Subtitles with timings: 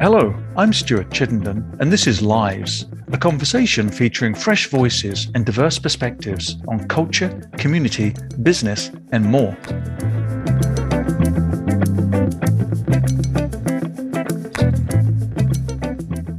[0.00, 5.78] Hello, I'm Stuart Chittenden, and this is Lives, a conversation featuring fresh voices and diverse
[5.78, 8.12] perspectives on culture, community,
[8.42, 9.56] business, and more.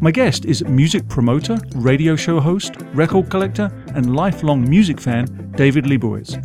[0.03, 5.85] My guest is music promoter, radio show host, record collector, and lifelong music fan David
[5.85, 6.41] Liebowitz.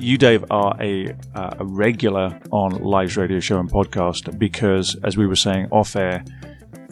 [0.00, 5.16] you, Dave, are a, uh, a regular on Live's radio show and podcast because, as
[5.16, 6.22] we were saying off air,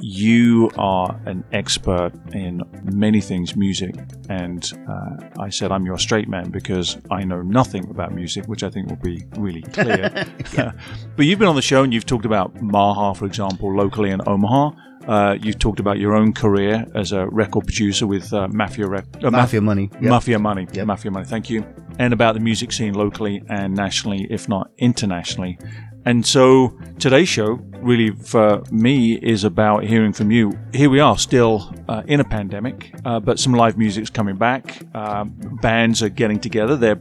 [0.03, 3.95] you are an expert in many things music.
[4.29, 8.65] And uh, I said I'm your straight man because I know nothing about music, which
[8.65, 10.11] I think will be really clear.
[11.17, 14.21] but you've been on the show and you've talked about Maha, for example, locally in
[14.27, 14.73] Omaha.
[15.07, 19.05] Uh, you've talked about your own career as a record producer with uh, Mafia Rec-
[19.23, 19.91] uh, Mafia Money.
[19.95, 20.03] Yep.
[20.03, 20.67] Mafia Money.
[20.73, 20.87] Yep.
[20.87, 21.27] Mafia Money.
[21.27, 21.65] Thank you.
[21.99, 25.59] And about the music scene locally and nationally, if not internationally.
[26.05, 30.59] And so today's show, really for me, is about hearing from you.
[30.73, 34.83] Here we are, still uh, in a pandemic, uh, but some live music's coming back.
[34.95, 36.77] Uh, bands are getting together.
[36.77, 37.01] They're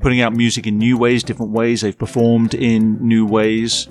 [0.00, 1.82] putting out music in new ways, different ways.
[1.82, 3.88] They've performed in new ways.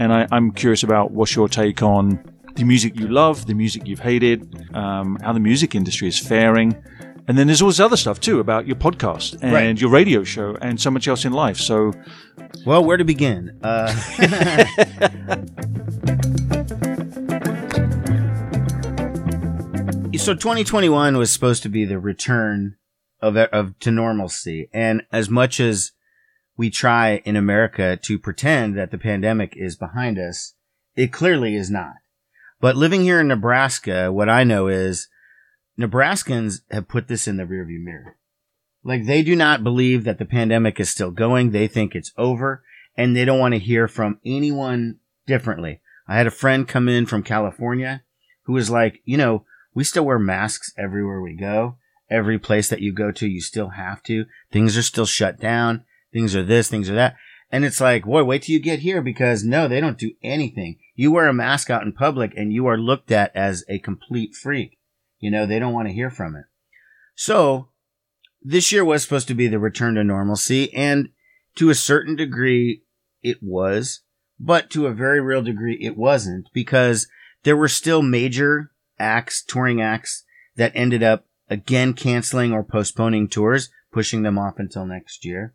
[0.00, 3.86] And I, I'm curious about what's your take on the music you love, the music
[3.86, 6.76] you've hated, um, how the music industry is faring.
[7.28, 9.80] And then there's all this other stuff too about your podcast and right.
[9.80, 11.58] your radio show and so much else in life.
[11.58, 11.92] So,
[12.66, 13.58] well, where to begin?
[13.62, 13.92] Uh...
[20.20, 22.76] so 2021 was supposed to be the return
[23.22, 25.92] of, of to normalcy, and as much as
[26.56, 30.54] we try in America to pretend that the pandemic is behind us,
[30.94, 31.94] it clearly is not.
[32.60, 35.08] But living here in Nebraska, what I know is
[35.78, 38.16] Nebraskans have put this in the rearview mirror.
[38.84, 41.50] Like they do not believe that the pandemic is still going.
[41.50, 42.62] They think it's over
[42.96, 45.80] and they don't want to hear from anyone differently.
[46.06, 48.02] I had a friend come in from California
[48.44, 51.76] who was like, you know, we still wear masks everywhere we go.
[52.10, 54.24] Every place that you go to, you still have to.
[54.50, 55.84] Things are still shut down.
[56.12, 57.16] Things are this, things are that.
[57.52, 60.78] And it's like, boy, wait till you get here because no, they don't do anything.
[61.00, 64.34] You wear a mask out in public and you are looked at as a complete
[64.34, 64.76] freak.
[65.18, 66.44] You know, they don't want to hear from it.
[67.14, 67.70] So
[68.42, 71.08] this year was supposed to be the return to normalcy and
[71.56, 72.82] to a certain degree
[73.22, 74.02] it was,
[74.38, 77.08] but to a very real degree it wasn't because
[77.44, 80.24] there were still major acts, touring acts
[80.56, 85.54] that ended up again canceling or postponing tours, pushing them off until next year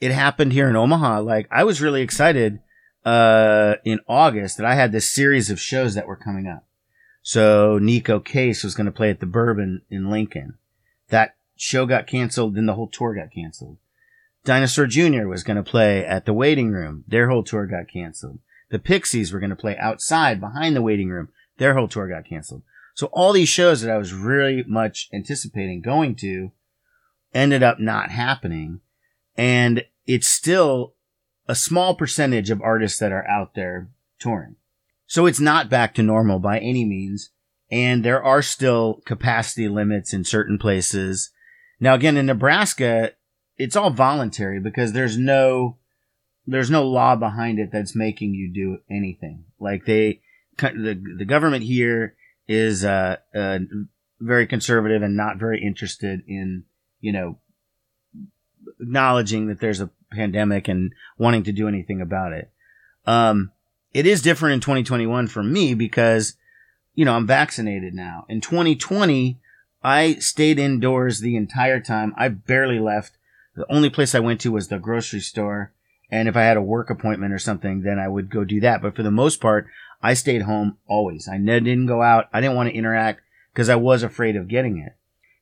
[0.00, 1.20] it happened here in Omaha.
[1.20, 2.58] Like I was really excited
[3.04, 6.66] uh, in August that I had this series of shows that were coming up.
[7.22, 10.54] So Neko Case was going to play at the Bourbon in Lincoln.
[11.08, 13.76] That show got canceled, then the whole tour got canceled.
[14.44, 15.26] Dinosaur Jr.
[15.26, 17.04] was going to play at the waiting room.
[17.06, 18.38] Their whole tour got canceled.
[18.70, 21.28] The Pixies were going to play outside behind the waiting room.
[21.58, 22.62] Their whole tour got canceled.
[22.94, 26.52] So all these shows that I was really much anticipating going to
[27.34, 28.80] ended up not happening.
[29.36, 30.94] And it's still
[31.50, 33.90] a small percentage of artists that are out there
[34.20, 34.54] touring.
[35.08, 37.30] So it's not back to normal by any means.
[37.72, 41.30] And there are still capacity limits in certain places.
[41.80, 43.14] Now, again, in Nebraska,
[43.56, 45.78] it's all voluntary because there's no,
[46.46, 49.46] there's no law behind it that's making you do anything.
[49.58, 50.20] Like they,
[50.56, 52.14] the, the government here
[52.46, 53.58] is, uh, uh,
[54.20, 56.62] very conservative and not very interested in,
[57.00, 57.38] you know,
[58.80, 62.50] acknowledging that there's a pandemic and wanting to do anything about it.
[63.06, 63.52] Um,
[63.92, 66.34] it is different in 2021 for me because,
[66.94, 68.24] you know, I'm vaccinated now.
[68.28, 69.38] In 2020,
[69.82, 72.14] I stayed indoors the entire time.
[72.16, 73.16] I barely left.
[73.56, 75.72] The only place I went to was the grocery store.
[76.10, 78.82] And if I had a work appointment or something, then I would go do that.
[78.82, 79.66] But for the most part,
[80.02, 81.28] I stayed home always.
[81.28, 82.28] I didn't go out.
[82.32, 83.22] I didn't want to interact
[83.52, 84.94] because I was afraid of getting it.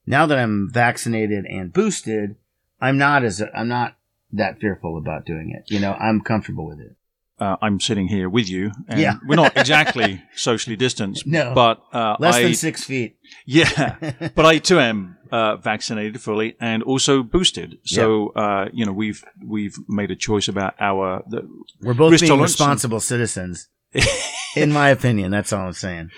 [0.06, 2.36] Now that I'm vaccinated and boosted,
[2.80, 3.97] I'm not as I'm not
[4.32, 5.72] that fearful about doing it.
[5.72, 6.96] You know, I'm comfortable with it.
[7.40, 9.18] Uh, I'm sitting here with you, and yeah.
[9.24, 11.24] we're not exactly socially distanced.
[11.24, 13.16] No, but uh, less I, than six feet.
[13.46, 13.96] Yeah,
[14.34, 17.78] but I too am uh, vaccinated fully and also boosted.
[17.84, 18.44] So yep.
[18.44, 21.22] Uh, you know, we've we've made a choice about our.
[21.28, 21.48] The,
[21.80, 23.04] we're both being responsible and...
[23.04, 23.68] citizens,
[24.56, 25.30] in my opinion.
[25.30, 26.10] That's all I'm saying.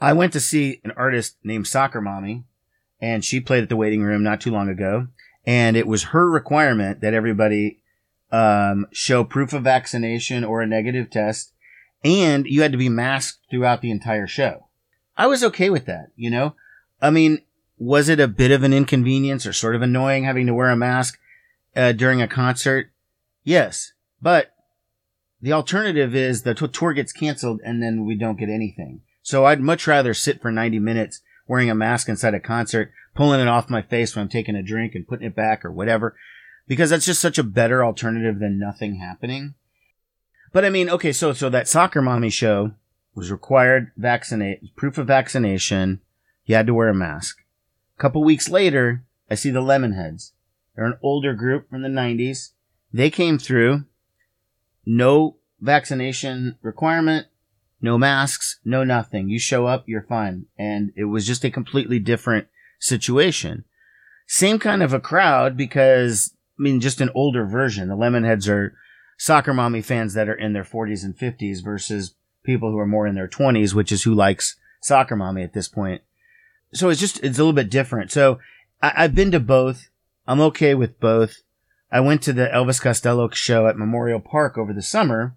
[0.00, 2.44] I went to see an artist named Soccer Mommy,
[3.00, 5.08] and she played at the Waiting Room not too long ago
[5.46, 7.80] and it was her requirement that everybody
[8.32, 11.52] um, show proof of vaccination or a negative test,
[12.04, 14.66] and you had to be masked throughout the entire show.
[15.16, 16.54] I was okay with that, you know.
[17.00, 17.42] I mean,
[17.78, 20.76] was it a bit of an inconvenience or sort of annoying having to wear a
[20.76, 21.18] mask
[21.74, 22.90] uh, during a concert?
[23.44, 24.52] Yes, but
[25.40, 29.02] the alternative is the tour gets canceled and then we don't get anything.
[29.22, 33.40] So I'd much rather sit for 90 minutes wearing a mask inside a concert, pulling
[33.40, 36.14] it off my face when I'm taking a drink and putting it back or whatever,
[36.68, 39.54] because that's just such a better alternative than nothing happening.
[40.52, 42.72] But I mean, okay, so so that soccer mommy show
[43.14, 46.00] was required vaccinate proof of vaccination.
[46.44, 47.38] You had to wear a mask.
[47.98, 50.32] A couple weeks later, I see the Lemonheads.
[50.74, 52.50] They're an older group from the 90s.
[52.92, 53.84] They came through.
[54.84, 57.26] No vaccination requirement,
[57.80, 59.28] no masks, no nothing.
[59.28, 60.46] You show up, you're fine.
[60.58, 62.46] And it was just a completely different
[62.78, 63.64] situation.
[64.26, 67.88] Same kind of a crowd because, I mean, just an older version.
[67.88, 68.76] The Lemonheads are
[69.18, 72.14] soccer mommy fans that are in their 40s and 50s versus
[72.44, 75.68] people who are more in their 20s, which is who likes soccer mommy at this
[75.68, 76.02] point.
[76.72, 78.10] So it's just, it's a little bit different.
[78.10, 78.38] So
[78.82, 79.88] I, I've been to both.
[80.26, 81.42] I'm okay with both.
[81.90, 85.36] I went to the Elvis Costello show at Memorial Park over the summer.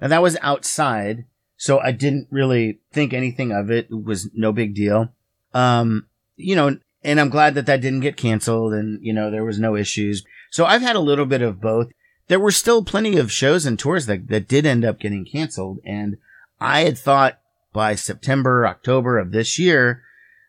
[0.00, 1.26] Now that was outside,
[1.56, 3.88] so I didn't really think anything of it.
[3.90, 5.12] It was no big deal.
[5.52, 6.06] Um,
[6.40, 9.58] you know, and I'm glad that that didn't get canceled and, you know, there was
[9.58, 10.24] no issues.
[10.50, 11.88] So I've had a little bit of both.
[12.28, 15.78] There were still plenty of shows and tours that, that did end up getting canceled.
[15.84, 16.18] And
[16.60, 17.40] I had thought
[17.72, 20.02] by September, October of this year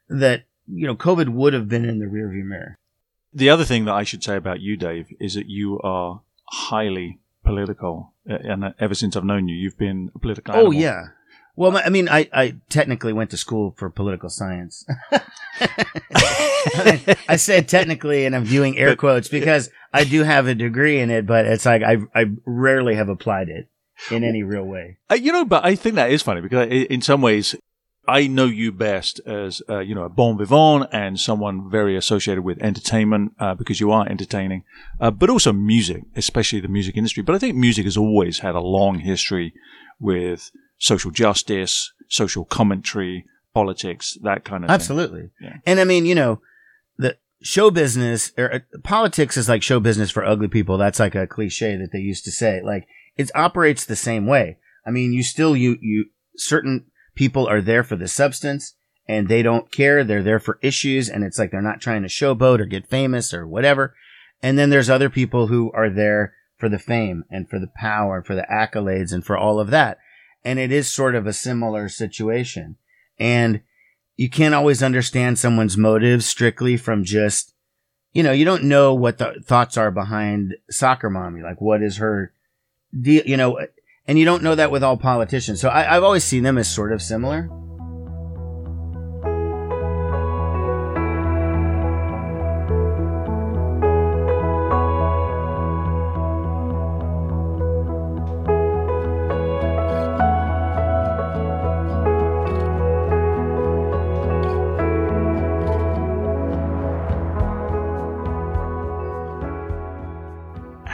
[0.09, 2.77] that, you know, COVID would have been in the rearview mirror.
[3.33, 7.19] The other thing that I should say about you, Dave, is that you are highly
[7.45, 8.13] political.
[8.29, 10.53] Uh, and ever since I've known you, you've been a political.
[10.55, 11.07] Oh yeah.
[11.55, 14.85] Well, I mean, I, I technically went to school for political science.
[15.11, 15.21] I,
[17.05, 20.99] mean, I said technically, and I'm doing air quotes because I do have a degree
[20.99, 23.67] in it, but it's like I I rarely have applied it
[24.09, 24.97] in any real way.
[25.09, 27.55] Uh, you know, but I think that is funny because in some ways,
[28.07, 32.43] I know you best as uh, you know a bon vivant and someone very associated
[32.43, 34.63] with entertainment uh, because you are entertaining,
[34.99, 37.21] uh, but also music, especially the music industry.
[37.23, 39.53] But I think music has always had a long history
[39.99, 45.21] with social justice, social commentary, politics, that kind of Absolutely.
[45.21, 45.31] thing.
[45.39, 45.57] Yeah.
[45.65, 46.41] And I mean, you know,
[46.97, 50.77] the show business or uh, politics is like show business for ugly people.
[50.77, 52.61] That's like a cliche that they used to say.
[52.63, 54.57] Like it operates the same way.
[54.85, 56.05] I mean, you still you you
[56.35, 56.85] certain
[57.21, 58.73] people are there for the substance
[59.07, 60.03] and they don't care.
[60.03, 63.31] They're there for issues and it's like they're not trying to showboat or get famous
[63.31, 63.93] or whatever.
[64.41, 68.17] And then there's other people who are there for the fame and for the power
[68.17, 69.99] and for the accolades and for all of that.
[70.43, 72.77] And it is sort of a similar situation.
[73.19, 73.61] And
[74.15, 77.53] you can't always understand someone's motives strictly from just,
[78.13, 81.43] you know, you don't know what the thoughts are behind soccer mommy.
[81.43, 82.33] Like, what is her
[82.99, 83.21] deal?
[83.27, 83.59] You know,
[84.07, 85.61] and you don't know that with all politicians.
[85.61, 87.49] So I, I've always seen them as sort of similar.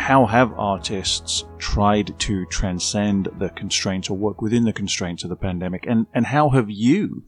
[0.07, 5.35] How have artists tried to transcend the constraints or work within the constraints of the
[5.35, 7.25] pandemic and and how have you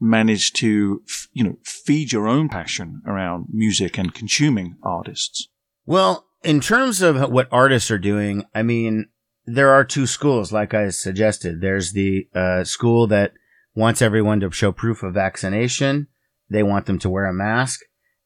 [0.00, 1.02] managed to
[1.34, 5.48] you know feed your own passion around music and consuming artists
[5.84, 9.08] Well, in terms of what artists are doing, I mean,
[9.44, 11.60] there are two schools, like I suggested.
[11.60, 13.32] There's the uh, school that
[13.74, 16.06] wants everyone to show proof of vaccination.
[16.48, 17.80] They want them to wear a mask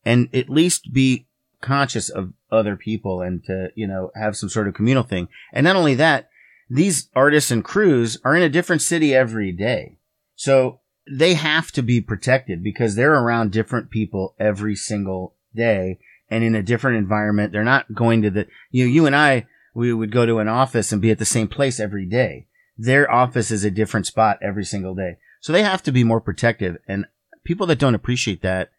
[0.05, 1.26] and at least be
[1.61, 5.29] conscious of other people and to, you know, have some sort of communal thing.
[5.53, 6.29] And not only that,
[6.69, 9.99] these artists and crews are in a different city every day.
[10.35, 15.99] So they have to be protected because they're around different people every single day
[16.29, 17.53] and in a different environment.
[17.53, 20.49] They're not going to the, you know, you and I, we would go to an
[20.49, 22.47] office and be at the same place every day.
[22.77, 25.19] Their office is a different spot every single day.
[25.41, 26.79] So they have to be more protective.
[26.89, 27.07] And
[27.45, 28.71] people that don't appreciate that,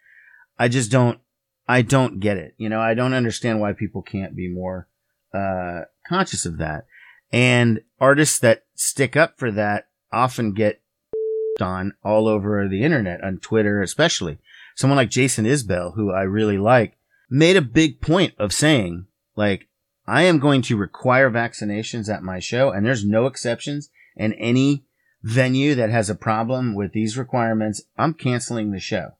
[0.59, 1.19] I just don't,
[1.67, 2.55] I don't get it.
[2.57, 4.87] You know, I don't understand why people can't be more,
[5.33, 6.85] uh, conscious of that.
[7.31, 10.81] And artists that stick up for that often get
[11.61, 14.39] on all over the internet, on Twitter especially.
[14.75, 16.97] Someone like Jason Isbell, who I really like,
[17.29, 19.67] made a big point of saying, like,
[20.05, 23.89] I am going to require vaccinations at my show, and there's no exceptions.
[24.15, 24.85] And any
[25.21, 29.16] venue that has a problem with these requirements, I'm canceling the show.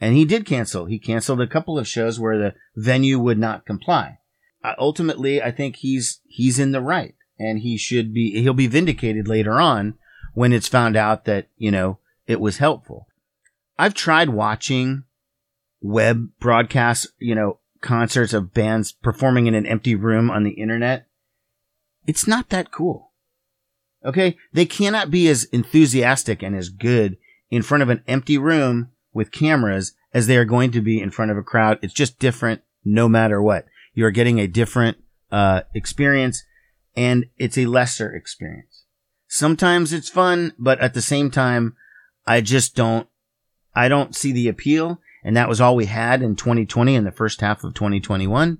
[0.00, 0.86] And he did cancel.
[0.86, 4.18] He canceled a couple of shows where the venue would not comply.
[4.64, 8.40] Uh, ultimately, I think he's he's in the right, and he should be.
[8.40, 9.94] He'll be vindicated later on
[10.34, 13.08] when it's found out that you know it was helpful.
[13.78, 15.04] I've tried watching
[15.82, 21.06] web broadcasts, you know, concerts of bands performing in an empty room on the internet.
[22.06, 23.12] It's not that cool.
[24.04, 27.18] Okay, they cannot be as enthusiastic and as good
[27.50, 31.10] in front of an empty room with cameras as they are going to be in
[31.10, 31.78] front of a crowd.
[31.82, 33.66] It's just different no matter what.
[33.94, 34.98] You are getting a different
[35.30, 36.44] uh, experience
[36.96, 38.84] and it's a lesser experience.
[39.28, 41.76] Sometimes it's fun, but at the same time,
[42.26, 43.08] I just don't,
[43.74, 45.00] I don't see the appeal.
[45.22, 48.58] And that was all we had in 2020 in the first half of 2021.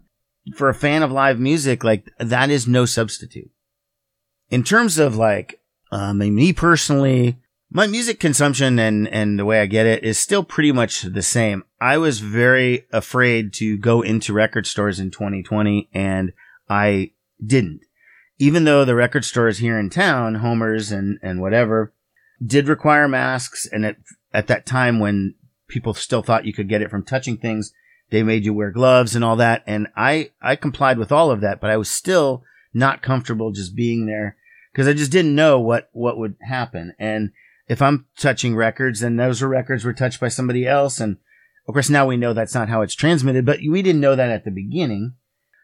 [0.54, 3.50] For a fan of live music, like that is no substitute.
[4.48, 5.60] In terms of like,
[5.92, 7.38] um, me personally,
[7.72, 11.22] my music consumption and, and the way I get it is still pretty much the
[11.22, 11.64] same.
[11.80, 16.32] I was very afraid to go into record stores in 2020 and
[16.68, 17.12] I
[17.44, 17.82] didn't.
[18.38, 21.92] Even though the record stores here in town, Homer's and, and whatever,
[22.44, 23.68] did require masks.
[23.70, 23.96] And at,
[24.32, 25.34] at that time when
[25.68, 27.72] people still thought you could get it from touching things,
[28.10, 29.62] they made you wear gloves and all that.
[29.66, 32.42] And I, I complied with all of that, but I was still
[32.74, 34.36] not comfortable just being there
[34.72, 36.94] because I just didn't know what, what would happen.
[36.98, 37.30] And
[37.70, 40.98] if I'm touching records, then those records were touched by somebody else.
[40.98, 41.18] And
[41.68, 44.28] of course, now we know that's not how it's transmitted, but we didn't know that
[44.28, 45.14] at the beginning.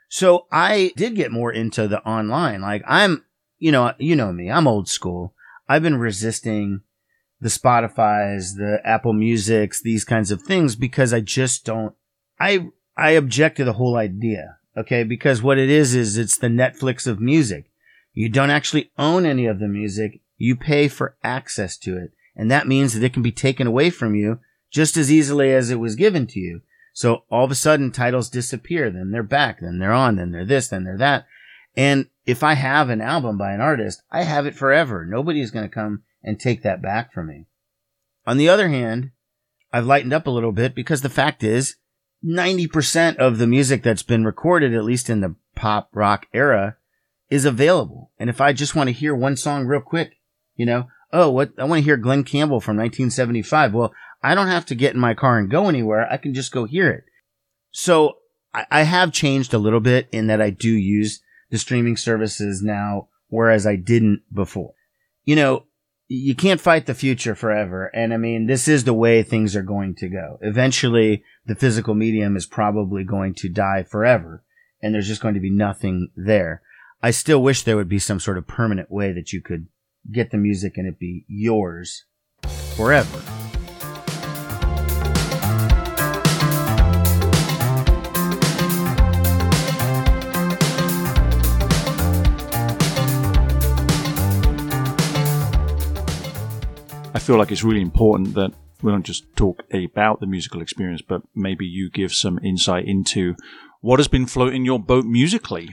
[0.09, 2.61] So I did get more into the online.
[2.61, 3.25] Like I'm,
[3.59, 5.35] you know, you know me, I'm old school.
[5.69, 6.83] I've been resisting
[7.41, 11.93] the Spotify's, the Apple Musics, these kinds of things because I just don't,
[12.39, 14.59] I, I object to the whole idea.
[14.77, 15.03] Okay.
[15.03, 17.69] Because what it is, is it's the Netflix of music.
[18.13, 20.21] You don't actually own any of the music.
[20.37, 22.13] You pay for access to it.
[22.35, 24.41] And that means that it can be taken away from you
[24.71, 26.61] just as easily as it was given to you.
[26.93, 30.45] So all of a sudden titles disappear, then they're back, then they're on, then they're
[30.45, 31.27] this, then they're that.
[31.77, 35.05] And if I have an album by an artist, I have it forever.
[35.05, 37.47] Nobody is going to come and take that back from me.
[38.27, 39.11] On the other hand,
[39.73, 41.77] I've lightened up a little bit because the fact is
[42.25, 46.77] 90% of the music that's been recorded, at least in the pop rock era,
[47.29, 48.11] is available.
[48.19, 50.16] And if I just want to hear one song real quick,
[50.57, 53.73] you know, oh, what I want to hear Glen Campbell from 1975.
[53.73, 56.11] Well, I don't have to get in my car and go anywhere.
[56.11, 57.05] I can just go hear it.
[57.71, 58.19] So
[58.53, 61.21] I, I have changed a little bit in that I do use
[61.51, 64.75] the streaming services now, whereas I didn't before.
[65.25, 65.65] You know,
[66.09, 67.87] you can't fight the future forever.
[67.95, 70.39] And I mean, this is the way things are going to go.
[70.41, 74.43] Eventually, the physical medium is probably going to die forever
[74.83, 76.63] and there's just going to be nothing there.
[77.03, 79.67] I still wish there would be some sort of permanent way that you could
[80.13, 82.05] get the music and it be yours
[82.77, 83.23] forever.
[97.15, 101.03] I feel like it's really important that we don't just talk about the musical experience,
[101.03, 103.35] but maybe you give some insight into
[103.81, 105.71] what has been floating your boat musically.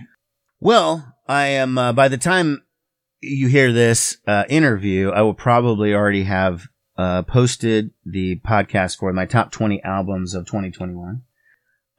[0.59, 2.62] Well, I am, uh, by the time
[3.23, 9.11] you hear this uh, interview, I will probably already have uh, posted the podcast for
[9.13, 11.21] my top 20 albums of 2021.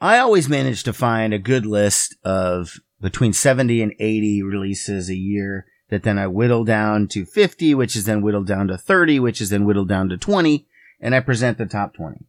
[0.00, 5.16] I always manage to find a good list of between 70 and 80 releases a
[5.16, 9.20] year that then I whittle down to 50, which is then whittled down to 30,
[9.20, 10.66] which is then whittled down to 20,
[11.00, 12.26] and I present the top 20.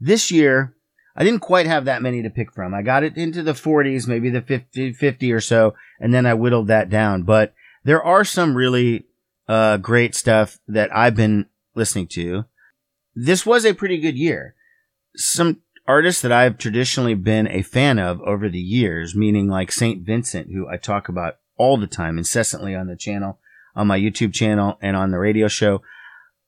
[0.00, 0.74] This year,
[1.16, 2.74] I didn't quite have that many to pick from.
[2.74, 6.34] I got it into the 40s, maybe the 50, 50 or so, and then I
[6.34, 7.22] whittled that down.
[7.22, 7.54] But
[7.86, 9.06] there are some really
[9.46, 12.44] uh, great stuff that I've been listening to.
[13.14, 14.56] This was a pretty good year.
[15.14, 20.04] Some artists that I've traditionally been a fan of over the years, meaning like St.
[20.04, 23.38] Vincent, who I talk about all the time, incessantly on the channel,
[23.76, 25.80] on my YouTube channel, and on the radio show.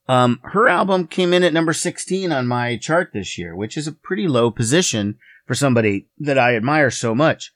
[0.09, 3.87] Um, her album came in at number 16 on my chart this year, which is
[3.87, 5.17] a pretty low position
[5.47, 7.53] for somebody that I admire so much.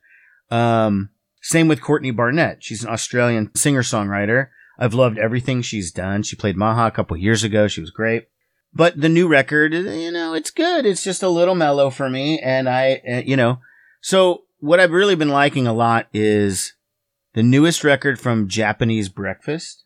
[0.50, 1.10] Um,
[1.44, 2.64] same with Courtney Barnett.
[2.64, 4.48] She's an Australian singer songwriter.
[4.80, 6.24] I've loved everything she's done.
[6.24, 7.68] She played Maha a couple years ago.
[7.68, 8.30] She was great.
[8.74, 10.86] But the new record, you know, it's good.
[10.86, 12.40] It's just a little mellow for me.
[12.40, 13.60] And I, uh, you know,
[14.02, 16.74] so what I've really been liking a lot is
[17.34, 19.84] the newest record from Japanese Breakfast,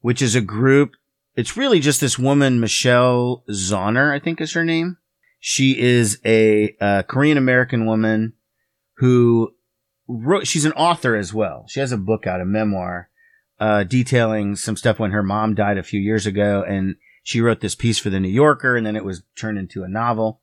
[0.00, 0.92] which is a group.
[1.34, 4.98] It's really just this woman, Michelle Zauner, I think is her name.
[5.40, 8.34] She is a, a Korean American woman
[8.98, 9.52] who
[10.10, 11.64] wrote, she's an author as well.
[11.68, 13.08] She has a book out, a memoir,
[13.58, 16.64] uh, detailing some stuff when her mom died a few years ago.
[16.66, 19.82] And she wrote this piece for the New Yorker and then it was turned into
[19.84, 20.40] a novel.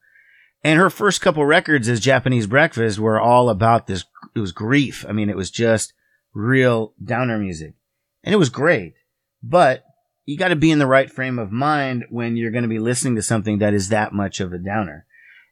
[0.63, 4.05] And her first couple records as Japanese Breakfast were all about this.
[4.35, 5.05] It was grief.
[5.07, 5.93] I mean, it was just
[6.33, 7.73] real downer music
[8.23, 8.93] and it was great,
[9.41, 9.83] but
[10.25, 12.79] you got to be in the right frame of mind when you're going to be
[12.79, 15.05] listening to something that is that much of a downer.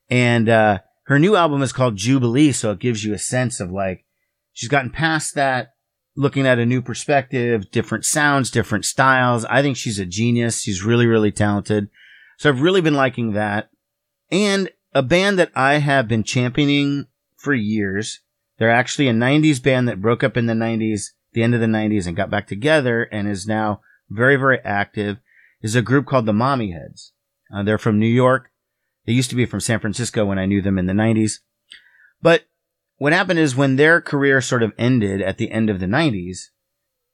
[0.09, 2.51] And, uh, her new album is called Jubilee.
[2.51, 4.04] So it gives you a sense of like,
[4.55, 5.73] she's gotten past that
[6.15, 9.45] looking at a new perspective, different sounds, different styles.
[9.45, 10.61] I think she's a genius.
[10.61, 11.89] She's really, really talented.
[12.37, 13.69] So I've really been liking that.
[14.31, 17.07] And a band that I have been championing
[17.37, 18.21] for years.
[18.57, 21.67] They're actually a 90s band that broke up in the 90s, the end of the
[21.67, 25.17] 90s and got back together and is now very, very active
[25.61, 27.11] is a group called the Mommyheads.
[27.53, 28.51] Uh, they're from New York.
[29.05, 31.39] They used to be from San Francisco when I knew them in the 90s.
[32.21, 32.45] But
[32.97, 36.49] what happened is when their career sort of ended at the end of the 90s,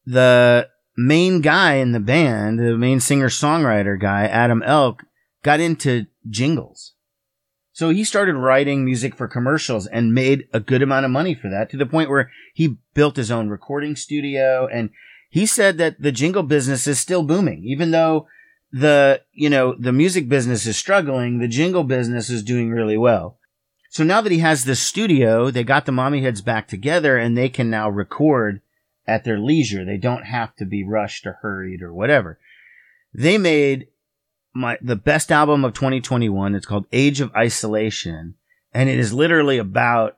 [0.06, 5.04] the main guy in the band, the main singer songwriter guy, Adam Elk,
[5.44, 6.94] got into jingles.
[7.74, 11.50] So he started writing music for commercials and made a good amount of money for
[11.50, 14.68] that to the point where he built his own recording studio.
[14.72, 14.90] And
[15.30, 18.28] he said that the jingle business is still booming, even though
[18.72, 21.40] the, you know, the music business is struggling.
[21.40, 23.38] The jingle business is doing really well.
[23.92, 27.50] So now that he has this studio, they got the Mommyheads back together and they
[27.50, 28.62] can now record
[29.06, 29.84] at their leisure.
[29.84, 32.40] They don't have to be rushed or hurried or whatever.
[33.14, 33.90] They made
[34.54, 36.56] my, the best album of 2021.
[36.56, 38.36] It's called Age of Isolation
[38.74, 40.18] and it is literally about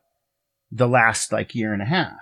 [0.72, 2.20] the last like year and a half.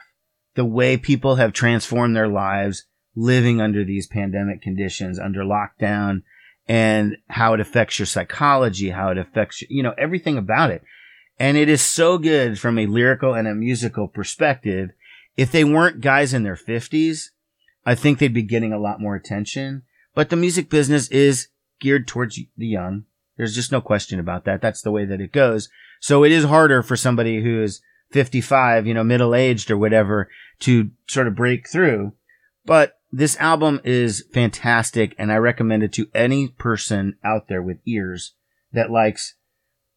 [0.55, 6.23] The way people have transformed their lives living under these pandemic conditions, under lockdown
[6.65, 10.81] and how it affects your psychology, how it affects, you know, everything about it.
[11.41, 14.91] And it is so good from a lyrical and a musical perspective.
[15.35, 17.31] If they weren't guys in their fifties,
[17.83, 19.81] I think they'd be getting a lot more attention.
[20.13, 21.47] But the music business is
[21.79, 23.05] geared towards the young.
[23.37, 24.61] There's just no question about that.
[24.61, 25.67] That's the way that it goes.
[25.99, 27.81] So it is harder for somebody who is
[28.11, 30.29] 55, you know, middle aged or whatever
[30.59, 32.13] to sort of break through.
[32.67, 37.79] But this album is fantastic and I recommend it to any person out there with
[37.87, 38.35] ears
[38.73, 39.33] that likes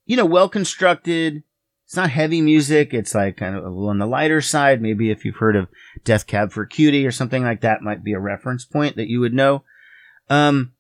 [0.07, 1.43] you know, well constructed.
[1.87, 2.95] It's not heavy music.
[2.95, 4.81] It's like kind of on the lighter side.
[4.81, 5.69] Maybe if you've heard of
[6.03, 9.21] Death Cab for Cutie or something like that might be a reference point that you
[9.21, 9.65] would know.
[10.31, 10.73] Um,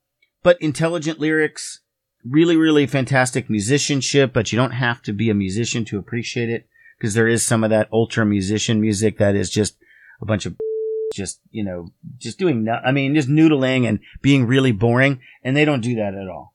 [0.42, 1.80] but intelligent lyrics,
[2.24, 6.66] really, really fantastic musicianship, but you don't have to be a musician to appreciate it
[6.98, 9.76] because there is some of that ultra musician music that is just
[10.22, 10.56] a bunch of
[11.14, 15.20] just, you know, just doing, no- I mean, just noodling and being really boring.
[15.42, 16.53] And they don't do that at all.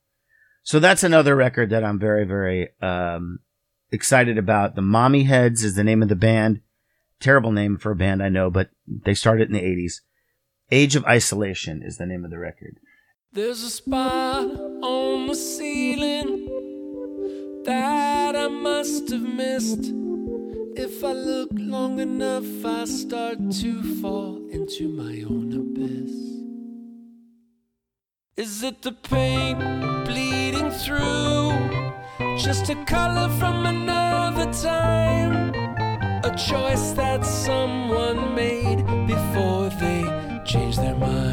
[0.63, 3.39] So that's another record that I'm very, very um,
[3.91, 4.76] excited about.
[4.76, 6.62] The Mommyheads is the name of the band.
[7.19, 10.02] Terrible name for a band, I know, but they started in the 80s.
[10.72, 12.78] Age of Isolation is the name of the record.
[13.32, 16.45] There's a spot on the ceiling
[17.65, 19.91] that I must have missed.
[20.76, 26.29] If I look long enough, I start to fall into my own abyss.
[28.38, 29.58] Is it the pain
[30.06, 31.52] bleeding through?
[32.38, 35.54] Just a color from another time?
[36.24, 40.04] A choice that someone made before they
[40.46, 41.29] changed their mind?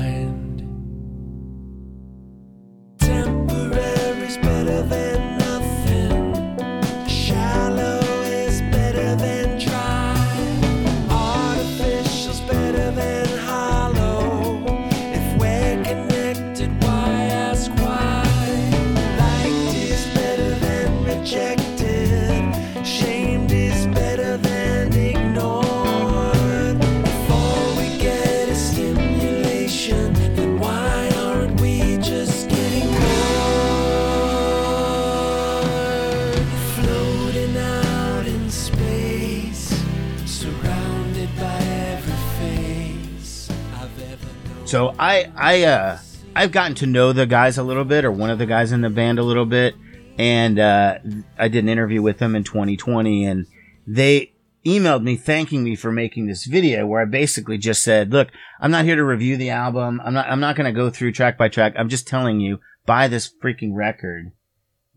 [45.46, 45.98] I, uh,
[46.34, 48.80] I've gotten to know the guys a little bit, or one of the guys in
[48.80, 49.76] the band a little bit,
[50.18, 50.98] and uh,
[51.38, 53.46] I did an interview with them in 2020, and
[53.86, 54.32] they
[54.66, 58.30] emailed me thanking me for making this video, where I basically just said, "Look,
[58.60, 60.00] I'm not here to review the album.
[60.04, 60.28] I'm not.
[60.28, 61.74] I'm not going to go through track by track.
[61.78, 64.32] I'm just telling you, buy this freaking record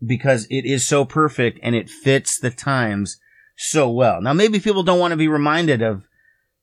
[0.04, 3.20] because it is so perfect and it fits the times
[3.56, 4.20] so well.
[4.20, 6.02] Now, maybe people don't want to be reminded of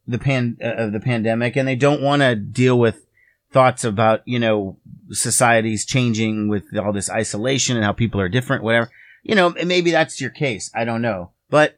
[0.06, 3.07] the pan uh, of the pandemic, and they don't want to deal with
[3.52, 4.78] thoughts about you know
[5.10, 8.90] societies changing with all this isolation and how people are different, whatever.
[9.24, 10.72] You know, maybe that's your case.
[10.76, 11.78] I don't know, but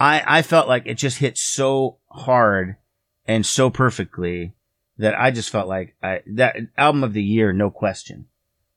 [0.00, 2.76] I I felt like it just hit so hard
[3.26, 4.54] and so perfectly
[4.96, 8.26] that I just felt like I that album of the year, no question.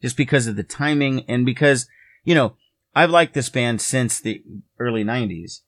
[0.01, 1.87] just because of the timing and because,
[2.23, 2.55] you know,
[2.95, 4.43] I've liked this band since the
[4.79, 5.61] early 90s.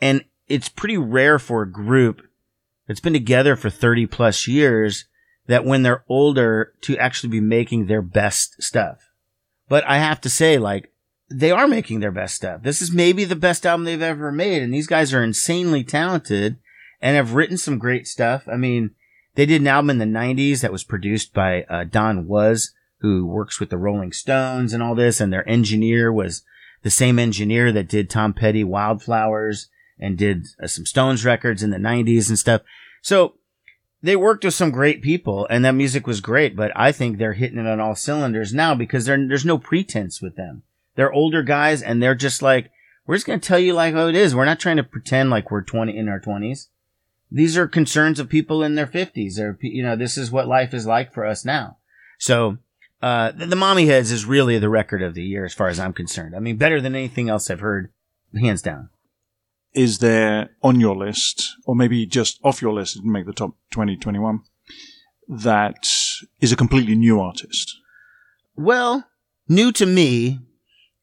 [0.00, 2.22] And it's pretty rare for a group
[2.86, 5.04] that's been together for 30 plus years
[5.48, 8.98] that when they're older to actually be making their best stuff.
[9.68, 10.92] But I have to say, like,
[11.30, 12.62] they are making their best stuff.
[12.62, 14.62] This is maybe the best album they've ever made.
[14.62, 16.56] And these guys are insanely talented
[17.00, 18.44] and have written some great stuff.
[18.46, 18.90] I mean,
[19.34, 23.26] they did an album in the 90s that was produced by uh, Don Was, who
[23.26, 25.20] works with the Rolling Stones and all this.
[25.20, 26.42] And their engineer was
[26.82, 31.70] the same engineer that did Tom Petty Wildflowers and did uh, some Stones records in
[31.70, 32.62] the 90s and stuff.
[33.02, 33.34] So
[34.02, 37.32] they worked with some great people and that music was great, but I think they're
[37.32, 40.62] hitting it on all cylinders now because there's no pretense with them.
[40.94, 42.70] They're older guys and they're just like,
[43.06, 44.34] we're just going to tell you like how it is.
[44.34, 46.68] We're not trying to pretend like we're 20 in our 20s.
[47.30, 50.72] These are concerns of people in their 50s or, you know, this is what life
[50.72, 51.78] is like for us now.
[52.18, 52.58] So,
[53.00, 55.92] uh, the, the Mommyheads is really the record of the year as far as I'm
[55.92, 56.34] concerned.
[56.34, 57.92] I mean, better than anything else I've heard,
[58.34, 58.90] hands down
[59.78, 63.50] is there on your list, or maybe just off your list, and make the top
[63.70, 64.40] 2021,
[65.28, 65.86] that
[66.40, 67.76] is a completely new artist?
[68.56, 69.06] Well,
[69.48, 70.40] new to me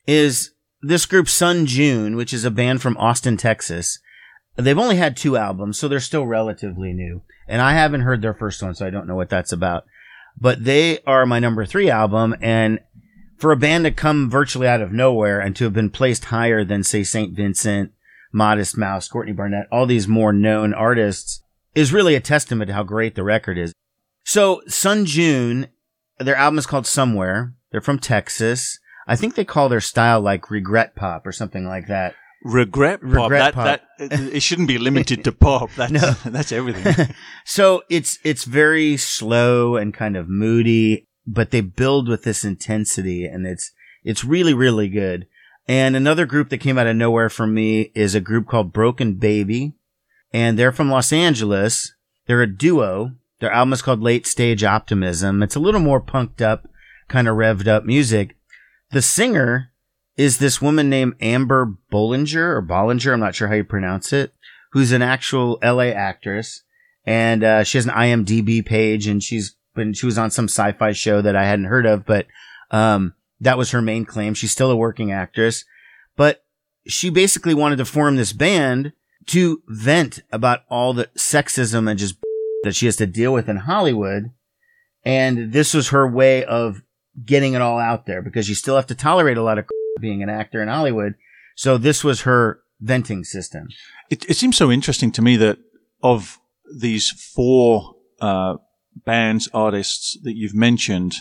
[0.06, 4.00] is this group Sun June, which is a band from Austin, Texas.
[4.58, 7.22] They've only had two albums, so they're still relatively new.
[7.48, 9.86] And I haven't heard their first one, so I don't know what that's about.
[10.38, 12.82] But they are my number three album, and
[13.38, 16.66] for a band to come virtually out of nowhere and to have been placed higher
[16.66, 17.34] than, say, St.
[17.34, 17.94] Vincent
[18.36, 21.42] Modest Mouse, Courtney Barnett, all these more known artists
[21.74, 23.74] is really a testament to how great the record is.
[24.26, 25.68] So Sun June,
[26.20, 27.54] their album is called Somewhere.
[27.72, 28.78] They're from Texas.
[29.08, 32.14] I think they call their style like regret pop or something like that.
[32.44, 33.10] Regret pop.
[33.10, 33.82] Regret that, pop.
[34.00, 35.70] That, it shouldn't be limited to pop.
[35.78, 36.14] That's, no.
[36.26, 37.16] that's everything.
[37.46, 43.26] so it's, it's very slow and kind of moody, but they build with this intensity
[43.26, 43.72] and it's,
[44.04, 45.26] it's really, really good.
[45.68, 49.16] And another group that came out of nowhere for me is a group called Broken
[49.16, 49.74] Baby.
[50.32, 51.94] And they're from Los Angeles.
[52.28, 53.14] They're a duo.
[53.40, 55.42] Their album is called Late Stage Optimism.
[55.44, 56.68] It's a little more punked up,
[57.08, 58.36] kind of revved up music.
[58.92, 59.72] The singer
[60.18, 63.14] is this woman named Amber Bollinger or Bollinger.
[63.14, 64.34] I'm not sure how you pronounce it,
[64.72, 66.64] who's an actual LA actress.
[67.06, 70.94] And, uh, she has an IMDb page and she's been, she was on some sci-fi
[70.94, 72.28] show that I hadn't heard of, but,
[72.72, 74.34] um, that was her main claim.
[74.34, 75.66] She's still a working actress,
[76.16, 76.44] but
[76.88, 78.94] she basically wanted to form this band
[79.28, 82.16] to vent about all the sexism and just
[82.64, 84.32] that she has to deal with in Hollywood.
[85.04, 86.82] And this was her way of
[87.24, 89.66] getting it all out there because you still have to tolerate a lot of
[90.00, 91.16] being an actor in Hollywood.
[91.56, 93.68] So this was her venting system.
[94.10, 95.58] It, it seems so interesting to me that
[96.04, 96.40] of
[96.76, 98.56] these four uh,
[99.06, 101.16] bands, artists that you've mentioned,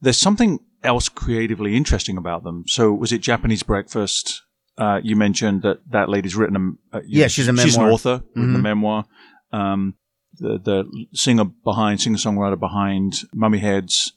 [0.00, 2.64] there's something else creatively interesting about them.
[2.66, 4.42] So was it Japanese Breakfast?
[4.78, 7.66] Uh, you mentioned that that lady's written a, uh, yeah, she's a memoir.
[7.66, 8.54] She's an author, mm-hmm.
[8.54, 9.04] a memoir.
[9.52, 9.94] Um,
[10.38, 14.12] the, the singer behind, singer songwriter behind Mommyheads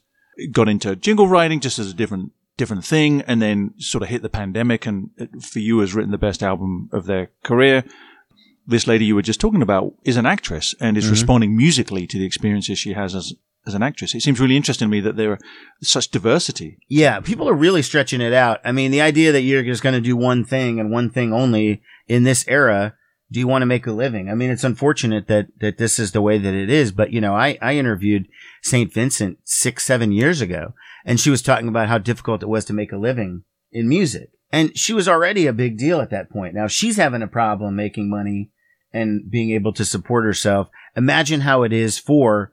[0.52, 4.20] got into jingle writing just as a different different thing, and then sort of hit
[4.20, 4.84] the pandemic.
[4.84, 7.84] And for you, has written the best album of their career.
[8.66, 11.12] This lady you were just talking about is an actress and is mm-hmm.
[11.12, 13.32] responding musically to the experiences she has as
[13.66, 14.14] as an actress.
[14.14, 15.38] It seems really interesting to me that there are
[15.82, 16.78] such diversity.
[16.88, 18.60] Yeah, people are really stretching it out.
[18.64, 21.32] I mean, the idea that you're just going to do one thing and one thing
[21.32, 22.94] only in this era.
[23.32, 24.28] Do you want to make a living?
[24.28, 27.20] I mean, it's unfortunate that, that this is the way that it is, but you
[27.20, 28.26] know, I, I interviewed
[28.60, 28.92] St.
[28.92, 32.72] Vincent six, seven years ago and she was talking about how difficult it was to
[32.72, 34.30] make a living in music.
[34.52, 36.54] And she was already a big deal at that point.
[36.54, 38.50] Now she's having a problem making money
[38.92, 40.68] and being able to support herself.
[40.96, 42.52] Imagine how it is for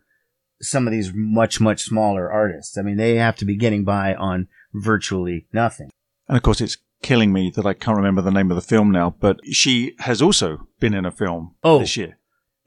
[0.61, 2.77] some of these much, much smaller artists.
[2.77, 5.89] I mean, they have to be getting by on virtually nothing.
[6.27, 8.91] And of course, it's killing me that I can't remember the name of the film
[8.91, 12.17] now, but she has also been in a film oh, this year.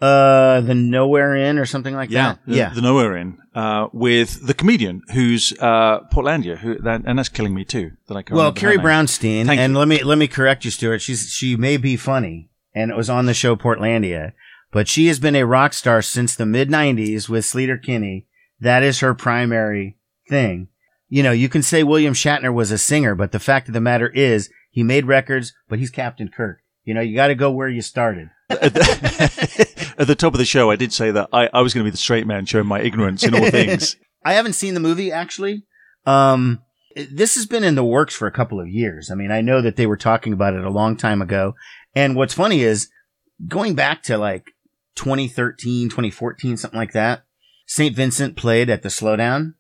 [0.01, 2.39] Uh, the Nowhere Inn or something like yeah, that.
[2.47, 7.19] The, yeah, the Nowhere Inn, uh, with the comedian who's uh, Portlandia, who that, and
[7.19, 7.91] that's killing me too.
[8.09, 9.79] That I can't well, Carrie Brownstein, Thank and you.
[9.79, 11.03] let me let me correct you, Stuart.
[11.03, 14.33] She's she may be funny, and it was on the show Portlandia,
[14.73, 18.27] but she has been a rock star since the mid 90s with Sleater-Kinney.
[18.61, 20.69] That is her primary thing.
[21.09, 23.81] You know, you can say William Shatner was a singer, but the fact of the
[23.81, 26.61] matter is he made records, but he's Captain Kirk.
[26.85, 28.31] You know, you got to go where you started.
[28.49, 31.75] at, the, at the top of the show, I did say that I, I was
[31.75, 33.97] going to be the straight man showing my ignorance in all things.
[34.25, 35.65] I haven't seen the movie actually.
[36.07, 36.63] Um,
[36.95, 39.11] this has been in the works for a couple of years.
[39.11, 41.55] I mean, I know that they were talking about it a long time ago.
[41.95, 42.89] And what's funny is
[43.47, 44.45] going back to like
[44.95, 47.25] 2013, 2014, something like that.
[47.67, 47.95] St.
[47.95, 49.55] Vincent played at the Slowdown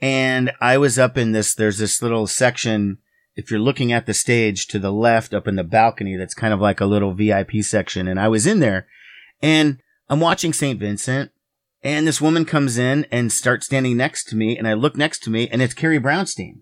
[0.00, 2.98] And I was up in this, there's this little section.
[3.34, 6.54] If you're looking at the stage to the left up in the balcony, that's kind
[6.54, 8.06] of like a little VIP section.
[8.08, 8.86] And I was in there
[9.42, 10.78] and I'm watching St.
[10.78, 11.32] Vincent
[11.82, 14.56] and this woman comes in and starts standing next to me.
[14.56, 16.60] And I look next to me and it's Carrie Brownstein.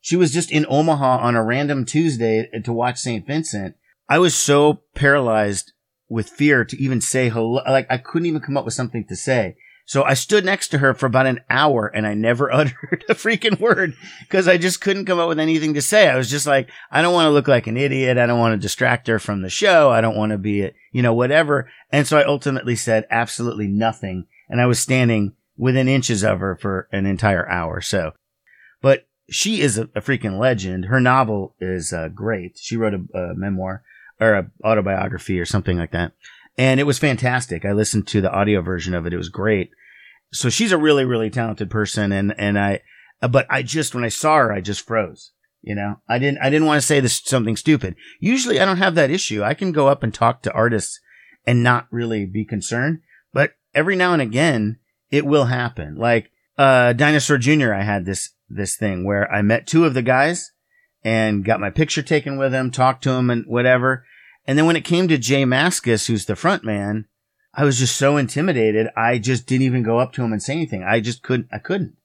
[0.00, 3.26] She was just in Omaha on a random Tuesday to watch St.
[3.26, 3.76] Vincent.
[4.08, 5.72] I was so paralyzed
[6.08, 7.62] with fear to even say hello.
[7.66, 9.56] Like I couldn't even come up with something to say.
[9.86, 13.14] So I stood next to her for about an hour and I never uttered a
[13.14, 16.08] freaking word because I just couldn't come up with anything to say.
[16.08, 18.18] I was just like, I don't want to look like an idiot.
[18.18, 19.90] I don't want to distract her from the show.
[19.90, 21.70] I don't want to be, you know, whatever.
[21.90, 24.26] And so I ultimately said absolutely nothing.
[24.48, 27.80] And I was standing within inches of her for an entire hour.
[27.80, 28.12] So,
[28.80, 30.86] but she is a, a freaking legend.
[30.86, 32.58] Her novel is uh, great.
[32.58, 33.82] She wrote a, a memoir
[34.20, 36.12] or a autobiography or something like that
[36.56, 37.64] and it was fantastic.
[37.64, 39.12] I listened to the audio version of it.
[39.12, 39.70] It was great.
[40.32, 42.12] So she's a really, really talented person.
[42.12, 42.80] And, and I,
[43.28, 45.32] but I just, when I saw her, I just froze.
[45.62, 47.96] You know, I didn't, I didn't want to say this something stupid.
[48.20, 49.42] Usually I don't have that issue.
[49.42, 51.00] I can go up and talk to artists
[51.46, 53.00] and not really be concerned,
[53.32, 54.78] but every now and again
[55.10, 55.96] it will happen.
[55.96, 60.02] Like, uh, Dinosaur Jr., I had this, this thing where I met two of the
[60.02, 60.52] guys
[61.04, 64.04] and got my picture taken with him, talked to him and whatever.
[64.46, 67.06] And then when it came to J Mascis, who's the front man,
[67.54, 68.88] I was just so intimidated.
[68.96, 70.82] I just didn't even go up to him and say anything.
[70.82, 71.96] I just couldn't, I couldn't.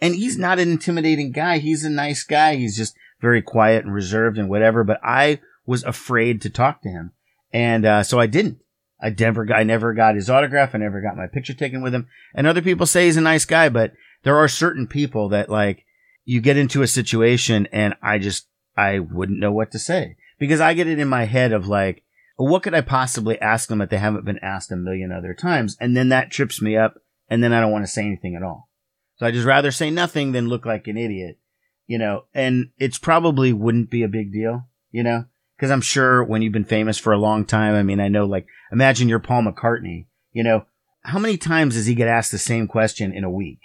[0.00, 1.58] And he's not an intimidating guy.
[1.58, 2.56] He's a nice guy.
[2.56, 6.88] He's just very quiet and reserved and whatever, but I was afraid to talk to
[6.88, 7.12] him.
[7.52, 8.58] And, uh, so I didn't.
[9.00, 10.74] I never, I never got his autograph.
[10.74, 12.08] I never got my picture taken with him.
[12.34, 13.92] And other people say he's a nice guy, but
[14.24, 15.84] there are certain people that like,
[16.28, 20.60] you get into a situation and I just, I wouldn't know what to say because
[20.60, 22.04] I get it in my head of like,
[22.36, 25.74] what could I possibly ask them that they haven't been asked a million other times?
[25.80, 26.96] And then that trips me up
[27.30, 28.68] and then I don't want to say anything at all.
[29.16, 31.38] So I just rather say nothing than look like an idiot,
[31.86, 35.24] you know, and it's probably wouldn't be a big deal, you know,
[35.58, 38.26] cause I'm sure when you've been famous for a long time, I mean, I know
[38.26, 40.66] like, imagine you're Paul McCartney, you know,
[41.04, 43.60] how many times does he get asked the same question in a week?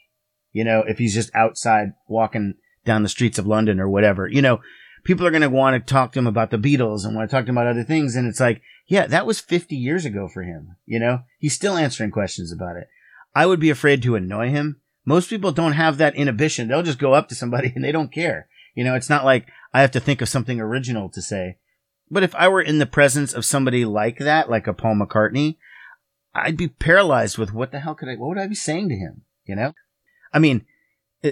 [0.53, 4.41] You know, if he's just outside walking down the streets of London or whatever, you
[4.41, 4.61] know,
[5.03, 7.35] people are going to want to talk to him about the Beatles and want to
[7.35, 8.15] talk to him about other things.
[8.15, 10.75] And it's like, yeah, that was 50 years ago for him.
[10.85, 12.87] You know, he's still answering questions about it.
[13.35, 14.81] I would be afraid to annoy him.
[15.05, 16.67] Most people don't have that inhibition.
[16.67, 18.47] They'll just go up to somebody and they don't care.
[18.75, 21.57] You know, it's not like I have to think of something original to say.
[22.09, 25.57] But if I were in the presence of somebody like that, like a Paul McCartney,
[26.35, 28.95] I'd be paralyzed with what the hell could I, what would I be saying to
[28.95, 29.23] him?
[29.45, 29.73] You know?
[30.33, 30.65] I mean,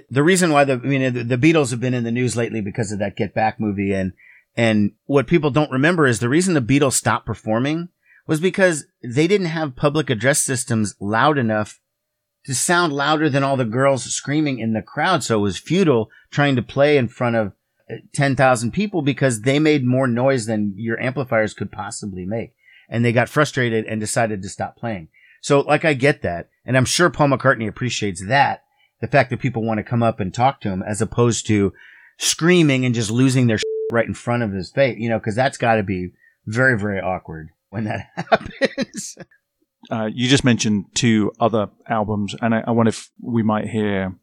[0.09, 2.61] the reason why the, I mean, the, the Beatles have been in the news lately
[2.61, 3.93] because of that Get Back movie.
[3.93, 4.13] And,
[4.55, 7.89] and what people don't remember is the reason the Beatles stopped performing
[8.27, 11.81] was because they didn't have public address systems loud enough
[12.45, 15.23] to sound louder than all the girls screaming in the crowd.
[15.23, 17.53] So it was futile trying to play in front of
[17.91, 22.53] uh, 10,000 people because they made more noise than your amplifiers could possibly make.
[22.89, 25.09] And they got frustrated and decided to stop playing.
[25.41, 26.49] So like I get that.
[26.65, 28.63] And I'm sure Paul McCartney appreciates that
[29.01, 31.73] the fact that people want to come up and talk to him as opposed to
[32.17, 33.57] screaming and just losing their
[33.91, 36.11] right in front of his face, you know, because that's got to be
[36.45, 39.17] very, very awkward when that happens.
[39.89, 44.15] Uh, you just mentioned two other albums, and I, I, wonder if we might hear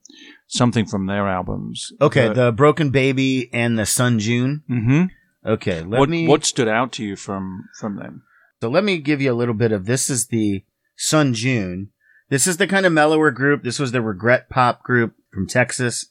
[0.47, 1.93] something from their albums.
[2.01, 4.63] Okay, the, the Broken Baby and the Sun June.
[4.71, 5.05] Mm-hmm.
[5.45, 6.29] Okay, let what, me.
[6.29, 8.23] What stood out to you from from them?
[8.61, 10.09] So let me give you a little bit of this.
[10.09, 10.65] Is the
[10.97, 11.91] Sun June,
[12.31, 13.63] this is the kind of mellower group.
[13.63, 16.07] This was the regret pop group from Texas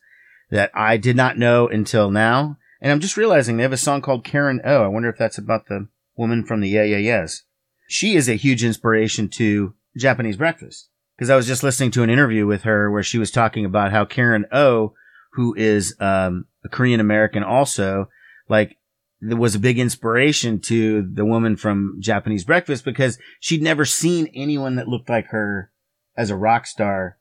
[0.49, 2.57] that I did not know until now.
[2.81, 4.83] And I'm just realizing they have a song called Karen O.
[4.83, 7.43] I wonder if that's about the woman from the Yeah Yeah Yeahs.
[7.87, 12.09] She is a huge inspiration to Japanese breakfast because I was just listening to an
[12.09, 14.93] interview with her where she was talking about how Karen O,
[15.33, 18.09] who is um, a Korean American also,
[18.49, 18.77] like
[19.21, 24.75] was a big inspiration to the woman from Japanese breakfast because she'd never seen anyone
[24.75, 25.71] that looked like her
[26.17, 27.17] as a rock star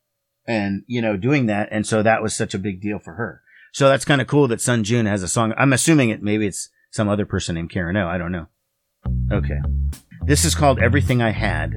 [0.47, 1.69] and, you know, doing that.
[1.71, 3.43] And so that was such a big deal for her.
[3.73, 5.53] So that's kind of cool that Sun June has a song.
[5.57, 8.09] I'm assuming it, maybe it's some other person named Karen O.
[8.09, 8.47] I don't know.
[9.31, 9.61] Okay.
[10.25, 11.77] This is called Everything I Had.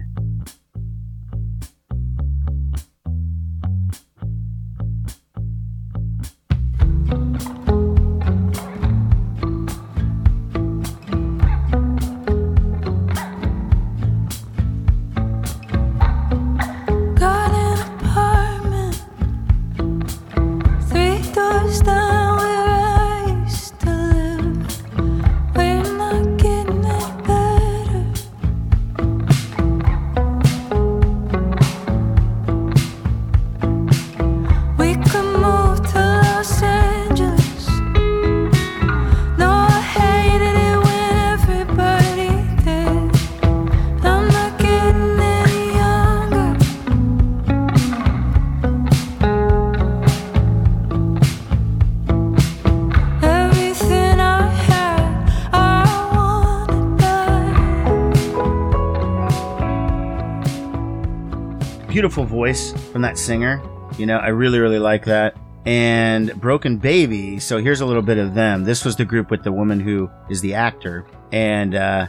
[62.00, 63.62] Beautiful voice from that singer.
[63.98, 65.36] You know, I really, really like that.
[65.66, 67.42] And Broken Baby.
[67.42, 68.64] So here's a little bit of them.
[68.64, 71.06] This was the group with the woman who is the actor.
[71.34, 72.08] And, uh,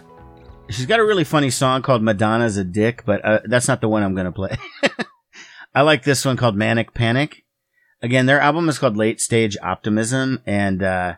[0.69, 3.89] she's got a really funny song called Madonna's a Dick, but uh, that's not the
[3.89, 4.57] one I'm going to play.
[5.75, 7.45] I like this one called Manic Panic.
[8.01, 11.17] Again, their album is called Late Stage Optimism, and uh,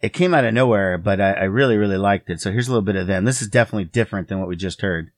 [0.00, 2.40] it came out of nowhere, but I, I really, really liked it.
[2.40, 3.24] So here's a little bit of them.
[3.24, 5.10] This is definitely different than what we just heard.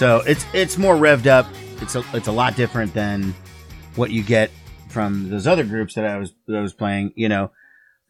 [0.00, 1.46] So it's it's more revved up.
[1.82, 3.34] It's a it's a lot different than
[3.96, 4.50] what you get
[4.88, 7.12] from those other groups that I was that I was playing.
[7.16, 7.50] You know,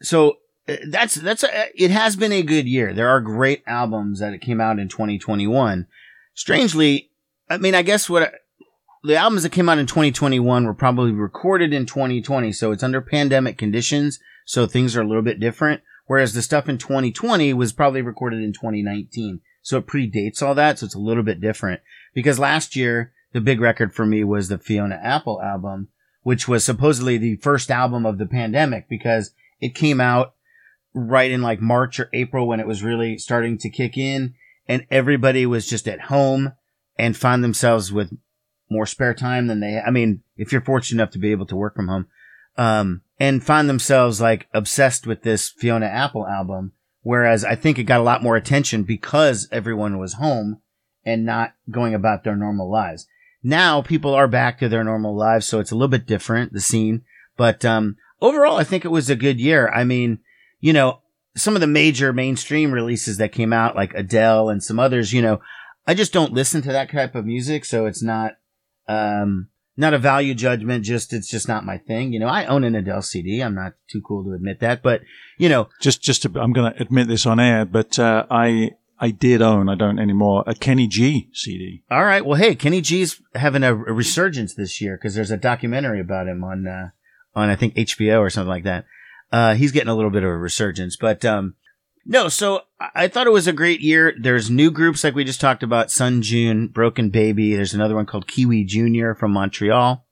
[0.01, 0.37] so
[0.69, 2.93] uh, that's that's a, it has been a good year.
[2.93, 5.85] There are great albums that came out in 2021.
[6.33, 7.11] Strangely,
[7.49, 8.35] I mean, I guess what
[9.03, 13.01] the albums that came out in 2021 were probably recorded in 2020, so it's under
[13.01, 15.81] pandemic conditions, so things are a little bit different.
[16.07, 20.79] Whereas the stuff in 2020 was probably recorded in 2019, so it predates all that,
[20.79, 21.81] so it's a little bit different.
[22.13, 25.89] Because last year, the big record for me was the Fiona Apple album,
[26.23, 30.33] which was supposedly the first album of the pandemic because it came out
[30.93, 34.33] right in like March or April when it was really starting to kick in
[34.67, 36.53] and everybody was just at home
[36.97, 38.11] and found themselves with
[38.69, 41.55] more spare time than they, I mean, if you're fortunate enough to be able to
[41.55, 42.07] work from home,
[42.57, 46.73] um, and find themselves like obsessed with this Fiona Apple album.
[47.03, 50.61] Whereas I think it got a lot more attention because everyone was home
[51.03, 53.07] and not going about their normal lives.
[53.43, 56.59] Now people are back to their normal lives, so it's a little bit different, the
[56.59, 57.03] scene.
[57.37, 59.67] But, um, overall, I think it was a good year.
[59.69, 60.19] I mean,
[60.59, 61.01] you know,
[61.35, 65.21] some of the major mainstream releases that came out, like Adele and some others, you
[65.21, 65.41] know,
[65.87, 68.33] I just don't listen to that type of music, so it's not,
[68.87, 69.47] um,
[69.81, 72.13] not a value judgment, just, it's just not my thing.
[72.13, 73.41] You know, I own an Adele CD.
[73.41, 75.01] I'm not too cool to admit that, but,
[75.37, 78.71] you know, Just, just to, I'm going to admit this on air, but uh, I,
[78.99, 81.83] I did own, I don't anymore, a Kenny G CD.
[81.91, 82.25] all right.
[82.25, 86.27] Well, hey, Kenny G's having a, a resurgence this year because there's a documentary about
[86.27, 86.89] him on, uh,
[87.35, 88.85] on, I think HBO or something like that.
[89.31, 91.55] Uh, he's getting a little bit of a resurgence, but, um,
[92.05, 94.13] no, so I- thought it was a great year.
[94.19, 97.55] There's new groups like we just talked about, Sun June, Broken Baby.
[97.55, 99.13] There's another one called Kiwi Jr.
[99.13, 100.05] from Montreal.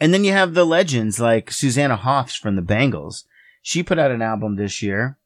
[0.00, 3.24] And then you have the legends like Susanna Hoffs from the Bangles.
[3.62, 5.18] She put out an album this year.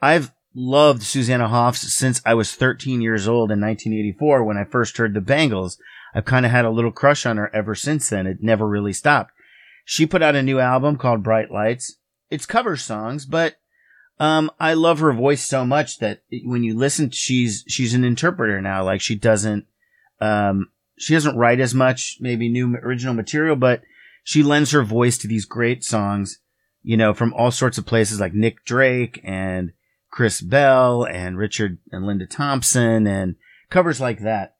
[0.00, 4.96] I've loved Susanna Hoffs since I was 13 years old in 1984 when I first
[4.96, 5.78] heard the Bangles.
[6.14, 8.26] I've kind of had a little crush on her ever since then.
[8.26, 9.32] It never really stopped.
[9.84, 11.98] She put out a new album called Bright Lights.
[12.30, 13.56] It's cover songs, but
[14.20, 18.60] um, I love her voice so much that when you listen, she's she's an interpreter
[18.60, 18.84] now.
[18.84, 19.66] Like she doesn't,
[20.20, 23.82] um, she doesn't write as much, maybe new original material, but
[24.24, 26.40] she lends her voice to these great songs.
[26.82, 29.72] You know, from all sorts of places like Nick Drake and
[30.10, 33.36] Chris Bell and Richard and Linda Thompson and
[33.70, 34.56] covers like that.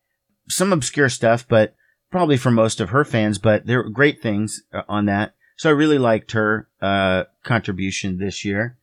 [0.49, 1.75] Some obscure stuff, but
[2.11, 5.35] probably for most of her fans, but there were great things uh, on that.
[5.57, 8.78] So I really liked her, uh, contribution this year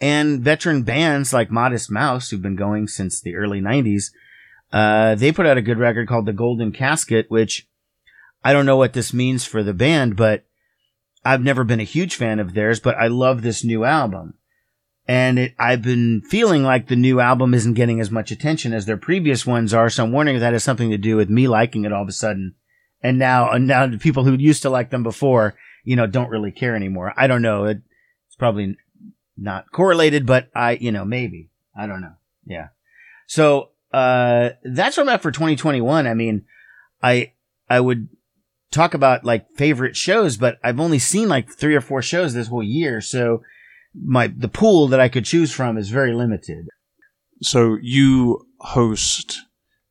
[0.00, 4.10] and veteran bands like Modest Mouse, who've been going since the early 90s,
[4.72, 7.68] uh, they put out a good record called The Golden Casket, which
[8.42, 10.44] I don't know what this means for the band, but
[11.24, 14.34] I've never been a huge fan of theirs, but I love this new album.
[15.06, 18.86] And it, I've been feeling like the new album isn't getting as much attention as
[18.86, 21.46] their previous ones are, so I'm wondering if that has something to do with me
[21.46, 22.54] liking it all of a sudden.
[23.02, 26.30] And now, and now the people who used to like them before, you know, don't
[26.30, 27.12] really care anymore.
[27.16, 27.64] I don't know.
[27.64, 27.82] It,
[28.26, 28.76] it's probably
[29.36, 31.50] not correlated, but I, you know, maybe.
[31.76, 32.14] I don't know.
[32.46, 32.68] Yeah.
[33.26, 36.06] So, uh, that's what I'm at for 2021.
[36.06, 36.44] I mean,
[37.02, 37.32] I,
[37.68, 38.08] I would
[38.70, 42.48] talk about like favorite shows, but I've only seen like three or four shows this
[42.48, 43.00] whole year.
[43.00, 43.42] So
[43.94, 46.66] my, the pool that I could choose from is very limited.
[47.42, 49.40] So you host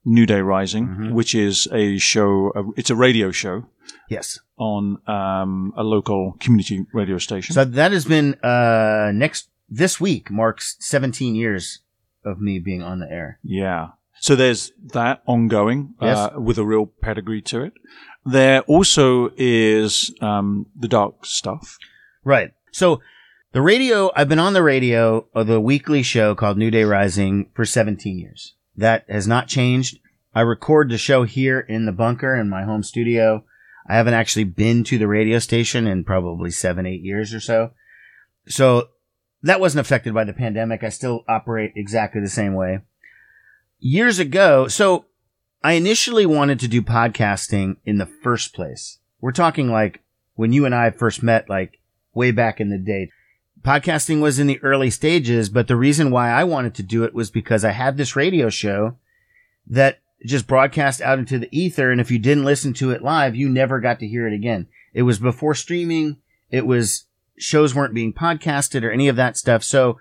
[0.06, 1.12] New Day Rising, Mhm.
[1.12, 2.52] which is a show.
[2.56, 3.66] uh, It's a radio show
[4.10, 4.40] Yes.
[4.58, 7.54] on um, a local community radio station.
[7.54, 11.80] So that has been uh next this week marks 17 years
[12.26, 13.40] of me being on the air.
[13.44, 13.90] Yeah.
[14.20, 16.18] So there's that ongoing Yes.
[16.18, 17.74] uh, with a real pedigree to it.
[18.26, 21.78] There also is um, the dark stuff.
[22.24, 22.52] Right.
[22.72, 23.02] So
[23.52, 27.50] the radio, I've been on the radio of the weekly show called New Day Rising
[27.54, 28.56] for 17 years.
[28.76, 30.00] That has not changed.
[30.34, 33.44] I record the show here in the bunker in my home studio.
[33.88, 37.72] I haven't actually been to the radio station in probably seven, eight years or so.
[38.48, 38.90] So
[39.44, 40.84] that wasn't affected by the pandemic.
[40.84, 42.80] I still operate exactly the same way.
[43.80, 45.06] Years ago, so
[45.64, 49.00] I initially wanted to do podcasting in the first place.
[49.22, 50.02] We're talking like
[50.36, 51.80] when you and I first met, like
[52.14, 53.12] way back in the day.
[53.64, 57.14] Podcasting was in the early stages, but the reason why I wanted to do it
[57.14, 58.98] was because I had this radio show
[59.68, 61.90] that just broadcast out into the ether.
[61.90, 64.68] And if you didn't listen to it live, you never got to hear it again.
[64.94, 66.18] It was before streaming.
[66.52, 67.06] It was
[67.38, 69.64] shows weren't being podcasted or any of that stuff.
[69.64, 69.98] So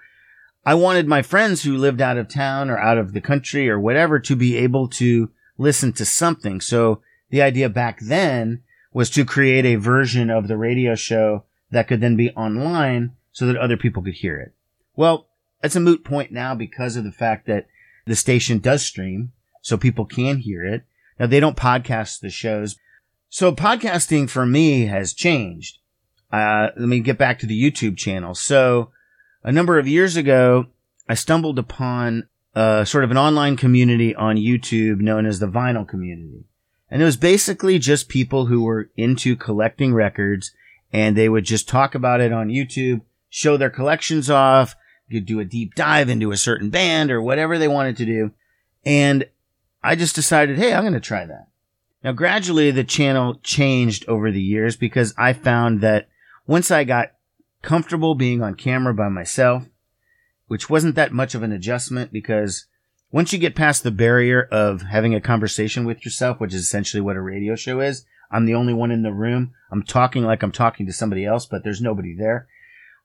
[0.67, 3.79] I wanted my friends who lived out of town or out of the country or
[3.79, 6.61] whatever to be able to listen to something.
[6.61, 7.01] So
[7.31, 12.01] the idea back then was to create a version of the radio show that could
[12.01, 14.53] then be online so that other people could hear it.
[14.95, 15.29] Well,
[15.61, 17.67] that's a moot point now because of the fact that
[18.07, 20.85] the station does stream, so people can hear it.
[21.19, 22.77] Now they don't podcast the shows.
[23.29, 25.79] So podcasting for me has changed.
[26.33, 28.35] Uh, let me get back to the YouTube channel.
[28.35, 28.91] So
[29.45, 30.67] a number of years ago,
[31.09, 35.87] I stumbled upon uh, sort of an online community on YouTube known as the Vinyl
[35.87, 36.45] Community.
[36.91, 40.53] And it was basically just people who were into collecting records
[40.93, 43.01] and they would just talk about it on YouTube,
[43.33, 44.77] show their collections off,
[45.11, 48.31] could do a deep dive into a certain band or whatever they wanted to do.
[48.85, 49.27] And
[49.83, 51.49] I just decided, hey, I'm going to try that.
[52.05, 56.09] Now, gradually the channel changed over the years because I found that
[56.47, 57.13] once I got
[57.63, 59.65] comfortable being on camera by myself,
[60.49, 62.67] which wasn't that much of an adjustment because
[63.11, 67.01] once you get past the barrier of having a conversation with yourself, which is essentially
[67.01, 69.53] what a radio show is, I'm the only one in the room.
[69.71, 72.49] I'm talking like I'm talking to somebody else, but there's nobody there.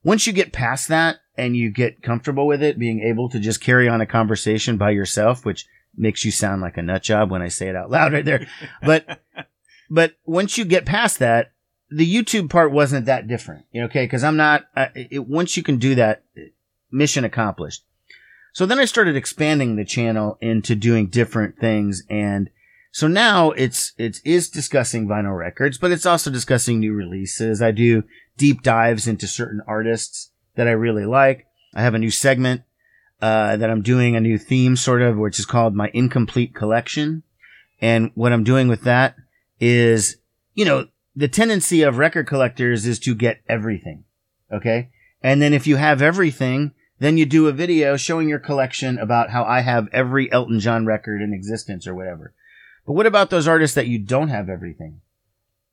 [0.07, 3.59] Once you get past that and you get comfortable with it, being able to just
[3.59, 7.41] carry on a conversation by yourself, which makes you sound like a nut job when
[7.41, 8.47] I say it out loud right there.
[8.81, 9.19] But,
[9.89, 11.51] but once you get past that,
[11.89, 13.65] the YouTube part wasn't that different.
[13.73, 14.07] You know, okay.
[14.07, 16.23] Cause I'm not, uh, it, once you can do that,
[16.89, 17.83] mission accomplished.
[18.53, 22.03] So then I started expanding the channel into doing different things.
[22.09, 22.49] And
[22.97, 27.61] so now it's, it is discussing vinyl records, but it's also discussing new releases.
[27.61, 28.01] I do
[28.37, 31.45] deep dives into certain artists that I really like.
[31.75, 32.63] I have a new segment,
[33.21, 37.21] uh, that I'm doing a new theme sort of, which is called my incomplete collection.
[37.79, 39.15] And what I'm doing with that
[39.59, 40.17] is,
[40.55, 44.05] you know, the tendency of record collectors is to get everything.
[44.51, 44.89] Okay.
[45.21, 49.29] And then if you have everything, then you do a video showing your collection about
[49.29, 52.33] how I have every Elton John record in existence or whatever.
[52.87, 55.01] But what about those artists that you don't have everything?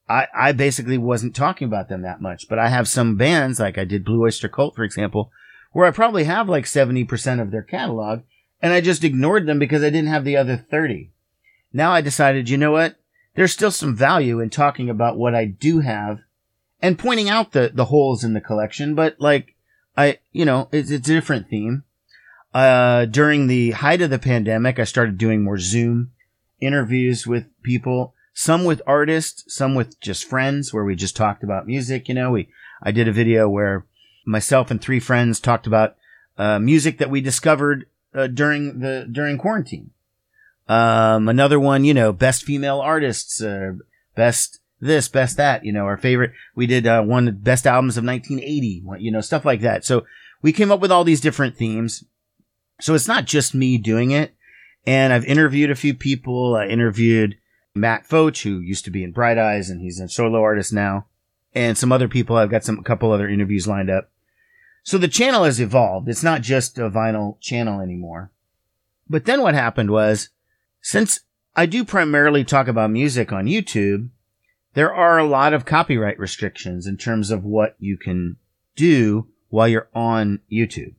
[0.08, 3.78] I, I basically wasn't talking about them that much, but I have some bands, like
[3.78, 5.30] I did Blue Oyster Cult, for example,
[5.72, 8.22] where I probably have like 70% of their catalog,
[8.60, 11.12] and I just ignored them because I didn't have the other 30.
[11.72, 12.96] Now I decided, you know what?
[13.36, 16.20] There's still some value in talking about what I do have
[16.82, 19.54] and pointing out the, the holes in the collection, but like,
[19.96, 21.84] I, you know, it's, it's a different theme.
[22.52, 26.10] Uh, during the height of the pandemic, I started doing more Zoom
[26.64, 31.66] interviews with people, some with artists, some with just friends where we just talked about
[31.66, 32.08] music.
[32.08, 32.48] You know, we,
[32.82, 33.86] I did a video where
[34.26, 35.96] myself and three friends talked about,
[36.36, 39.90] uh, music that we discovered, uh, during the, during quarantine.
[40.68, 43.74] Um, another one, you know, best female artists, uh,
[44.16, 46.32] best this, best that, you know, our favorite.
[46.54, 49.84] We did, uh, one best albums of 1980, you know, stuff like that.
[49.84, 50.04] So
[50.42, 52.04] we came up with all these different themes.
[52.80, 54.34] So it's not just me doing it.
[54.86, 56.56] And I've interviewed a few people.
[56.56, 57.36] I interviewed
[57.74, 61.06] Matt Foch, who used to be in Bright Eyes and he's a solo artist now.
[61.54, 62.36] And some other people.
[62.36, 64.10] I've got some, a couple other interviews lined up.
[64.82, 66.08] So the channel has evolved.
[66.08, 68.30] It's not just a vinyl channel anymore.
[69.08, 70.30] But then what happened was,
[70.82, 71.20] since
[71.56, 74.10] I do primarily talk about music on YouTube,
[74.74, 78.36] there are a lot of copyright restrictions in terms of what you can
[78.76, 80.94] do while you're on YouTube.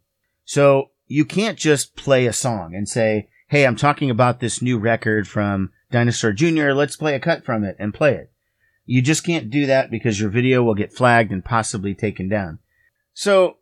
[0.45, 4.79] So you can't just play a song and say, Hey, I'm talking about this new
[4.79, 6.71] record from Dinosaur Jr.
[6.71, 8.31] Let's play a cut from it and play it.
[8.87, 12.57] You just can't do that because your video will get flagged and possibly taken down.
[13.13, 13.57] So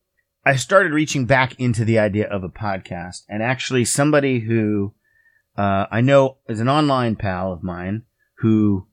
[0.46, 4.94] I started reaching back into the idea of a podcast and actually somebody who,
[5.58, 8.04] uh, I know is an online pal of mine
[8.36, 8.88] who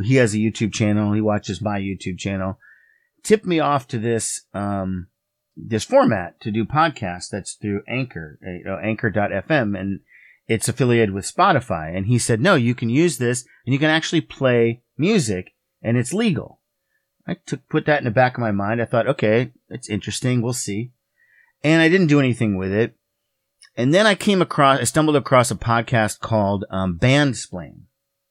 [0.00, 1.14] he has a YouTube channel.
[1.14, 2.60] He watches my YouTube channel.
[3.24, 5.08] Tipped me off to this, um,
[5.56, 7.28] this format to do podcasts.
[7.28, 10.00] That's through Anchor, uh, you know, anchor.fm and
[10.48, 11.94] it's affiliated with Spotify.
[11.94, 15.96] And he said, no, you can use this and you can actually play music and
[15.96, 16.60] it's legal.
[17.26, 18.80] I took, put that in the back of my mind.
[18.80, 20.40] I thought, okay, it's interesting.
[20.40, 20.92] We'll see.
[21.62, 22.96] And I didn't do anything with it.
[23.76, 27.82] And then I came across, I stumbled across a podcast called, um, Bandsplain.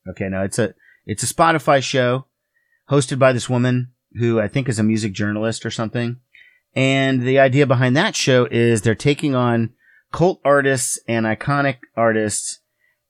[0.09, 0.28] Okay.
[0.28, 0.74] Now it's a,
[1.05, 2.26] it's a Spotify show
[2.89, 6.18] hosted by this woman who I think is a music journalist or something.
[6.76, 9.74] And the idea behind that show is they're taking on
[10.12, 12.60] cult artists and iconic artists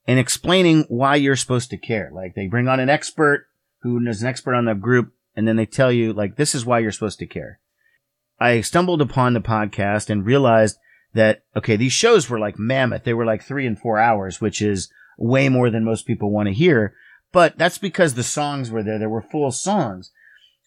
[0.08, 2.10] and explaining why you're supposed to care.
[2.14, 3.48] Like they bring on an expert
[3.82, 6.66] who is an expert on the group and then they tell you like this is
[6.66, 7.60] why you're supposed to care.
[8.40, 10.78] I stumbled upon the podcast and realized
[11.14, 13.04] that okay, these shows were like mammoth.
[13.04, 16.48] They were like 3 and 4 hours, which is way more than most people want
[16.48, 16.94] to hear,
[17.32, 19.00] but that's because the songs were there.
[19.00, 20.12] There were full songs.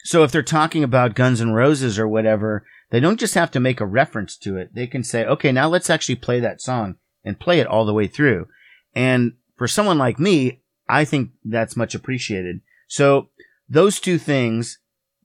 [0.05, 3.61] So if they're talking about Guns N' Roses or whatever, they don't just have to
[3.61, 4.74] make a reference to it.
[4.74, 7.95] They can say, okay, now let's actually play that song and play it all the
[7.95, 8.49] way through.
[8.95, 12.61] And for someone like me, I think that's much appreciated.
[12.88, 13.30] So
[13.68, 14.78] those two things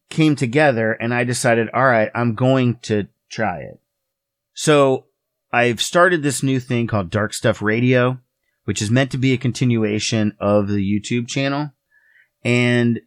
[0.09, 3.79] came together and I decided, all right, I'm going to try it.
[4.53, 5.05] So
[5.51, 8.19] I've started this new thing called Dark Stuff Radio,
[8.65, 11.71] which is meant to be a continuation of the YouTube channel.
[12.43, 12.99] And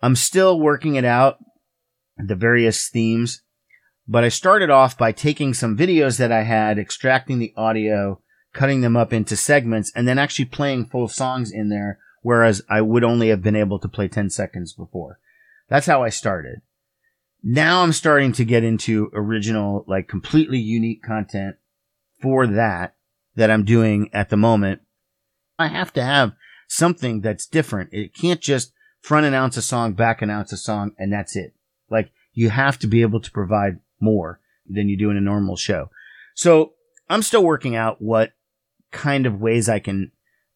[0.00, 1.38] I'm still working it out,
[2.16, 3.42] the various themes.
[4.08, 8.20] But I started off by taking some videos that I had, extracting the audio,
[8.52, 12.80] cutting them up into segments, and then actually playing full songs in there, whereas I
[12.80, 15.18] would only have been able to play 10 seconds before.
[15.68, 16.62] That's how I started.
[17.42, 21.56] Now I'm starting to get into original, like completely unique content
[22.20, 22.94] for that,
[23.34, 24.82] that I'm doing at the moment.
[25.58, 26.32] I have to have
[26.68, 27.90] something that's different.
[27.92, 31.54] It can't just front announce a song, back announce a song, and that's it.
[31.90, 35.56] Like, you have to be able to provide more than you do in a normal
[35.56, 35.90] show.
[36.34, 36.74] So
[37.08, 38.32] I'm still working out what
[38.90, 40.12] kind of ways I can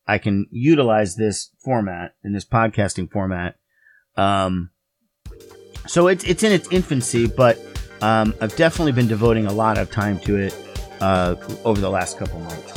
[0.07, 3.57] I can utilize this format in this podcasting format.
[4.17, 4.71] Um,
[5.87, 7.59] so it's it's in its infancy, but
[8.01, 10.55] um, I've definitely been devoting a lot of time to it
[11.01, 12.76] uh, over the last couple months.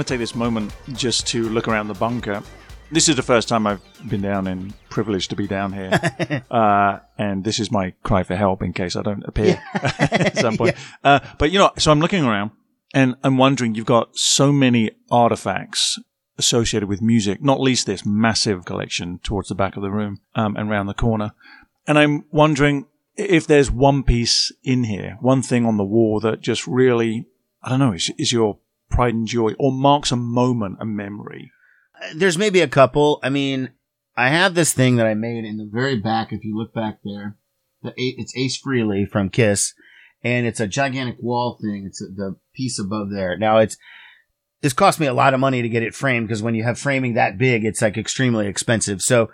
[0.00, 2.42] Want to take this moment just to look around the bunker.
[2.90, 5.90] This is the first time I've been down and privileged to be down here.
[6.50, 10.56] uh, and this is my cry for help in case I don't appear at some
[10.56, 10.74] point.
[11.04, 12.52] Uh, but you know, so I'm looking around
[12.94, 15.98] and I'm wondering, you've got so many artifacts
[16.38, 20.56] associated with music, not least this massive collection towards the back of the room um,
[20.56, 21.32] and round the corner.
[21.86, 22.86] And I'm wondering
[23.16, 27.26] if there's one piece in here, one thing on the wall that just really,
[27.62, 28.59] I don't know, is, is your
[28.90, 31.50] pride and joy or marks a moment, a memory.
[32.14, 33.20] there's maybe a couple.
[33.22, 33.70] I mean,
[34.16, 36.32] I have this thing that I made in the very back.
[36.32, 37.36] If you look back there,
[37.82, 39.74] the it's Ace Frehley from Kiss,
[40.22, 41.84] and it's a gigantic wall thing.
[41.86, 43.36] It's the piece above there.
[43.38, 43.76] Now it's
[44.60, 46.78] this cost me a lot of money to get it framed because when you have
[46.78, 49.00] framing that big, it's like extremely expensive.
[49.00, 49.30] So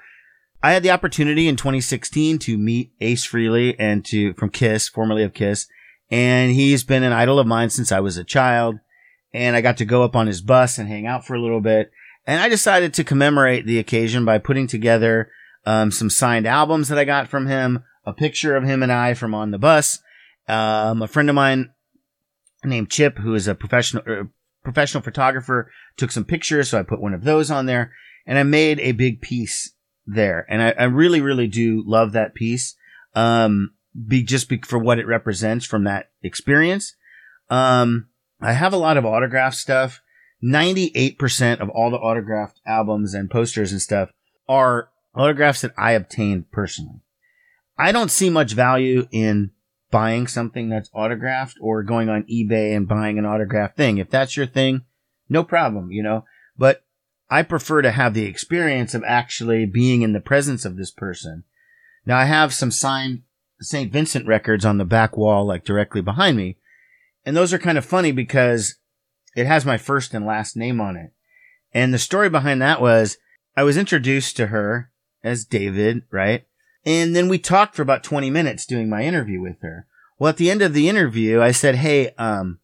[0.62, 5.22] I had the opportunity in 2016 to meet Ace Frehley and to from Kiss, formerly
[5.22, 5.66] of Kiss,
[6.10, 8.78] and he's been an idol of mine since I was a child.
[9.36, 11.60] And I got to go up on his bus and hang out for a little
[11.60, 11.90] bit.
[12.26, 15.30] And I decided to commemorate the occasion by putting together
[15.66, 19.12] um, some signed albums that I got from him, a picture of him and I
[19.12, 20.00] from on the bus.
[20.48, 21.70] Um, a friend of mine
[22.64, 24.24] named Chip, who is a professional uh,
[24.64, 27.92] professional photographer, took some pictures, so I put one of those on there,
[28.26, 29.72] and I made a big piece
[30.06, 30.46] there.
[30.48, 32.74] And I, I really, really do love that piece,
[33.14, 33.74] um,
[34.06, 36.94] be just be, for what it represents from that experience.
[37.50, 38.08] Um,
[38.40, 40.00] I have a lot of autograph stuff.
[40.44, 44.10] 98% of all the autographed albums and posters and stuff
[44.48, 47.00] are autographs that I obtained personally.
[47.78, 49.52] I don't see much value in
[49.90, 53.98] buying something that's autographed or going on eBay and buying an autographed thing.
[53.98, 54.82] If that's your thing,
[55.28, 56.24] no problem, you know,
[56.56, 56.84] but
[57.30, 61.44] I prefer to have the experience of actually being in the presence of this person.
[62.04, 63.22] Now I have some signed
[63.60, 63.92] St.
[63.92, 66.58] Vincent records on the back wall, like directly behind me.
[67.26, 68.76] And those are kind of funny because
[69.36, 71.10] it has my first and last name on it.
[71.74, 73.18] And the story behind that was
[73.56, 74.90] I was introduced to her
[75.22, 76.46] as David, right?
[76.86, 79.86] And then we talked for about 20 minutes doing my interview with her.
[80.18, 82.60] Well, at the end of the interview, I said, Hey, um,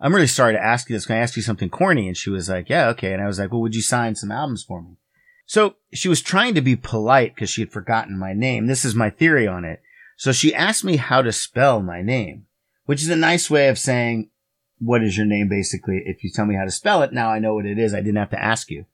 [0.00, 1.06] I'm really sorry to ask you this.
[1.06, 2.08] Can I ask you something corny?
[2.08, 3.12] And she was like, Yeah, okay.
[3.12, 4.96] And I was like, Well, would you sign some albums for me?
[5.44, 8.66] So she was trying to be polite because she had forgotten my name.
[8.66, 9.82] This is my theory on it.
[10.16, 12.46] So she asked me how to spell my name,
[12.88, 14.30] which is a nice way of saying,
[14.78, 16.02] what is your name basically?
[16.06, 17.92] If you tell me how to spell it, now I know what it is.
[17.92, 18.86] I didn't have to ask you.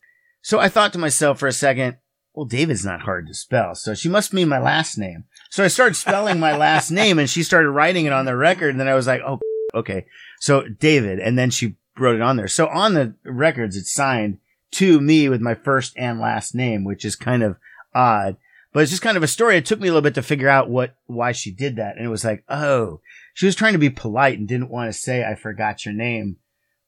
[0.42, 1.98] So I thought to myself for a second,
[2.32, 3.76] well, David's not hard to spell.
[3.76, 5.26] So she must mean my last name.
[5.48, 8.70] So I started spelling my last name and she started writing it on the record.
[8.70, 9.38] And then I was like, oh,
[9.74, 10.06] okay.
[10.40, 11.20] So David.
[11.20, 12.48] And then she wrote it on there.
[12.48, 14.38] So on the records, it's signed
[14.72, 17.58] to me with my first and last name, which is kind of
[17.94, 18.38] odd.
[18.72, 19.56] But it's just kind of a story.
[19.56, 21.96] It took me a little bit to figure out what, why she did that.
[21.96, 23.00] And it was like, oh,
[23.34, 26.36] she was trying to be polite and didn't want to say, I forgot your name.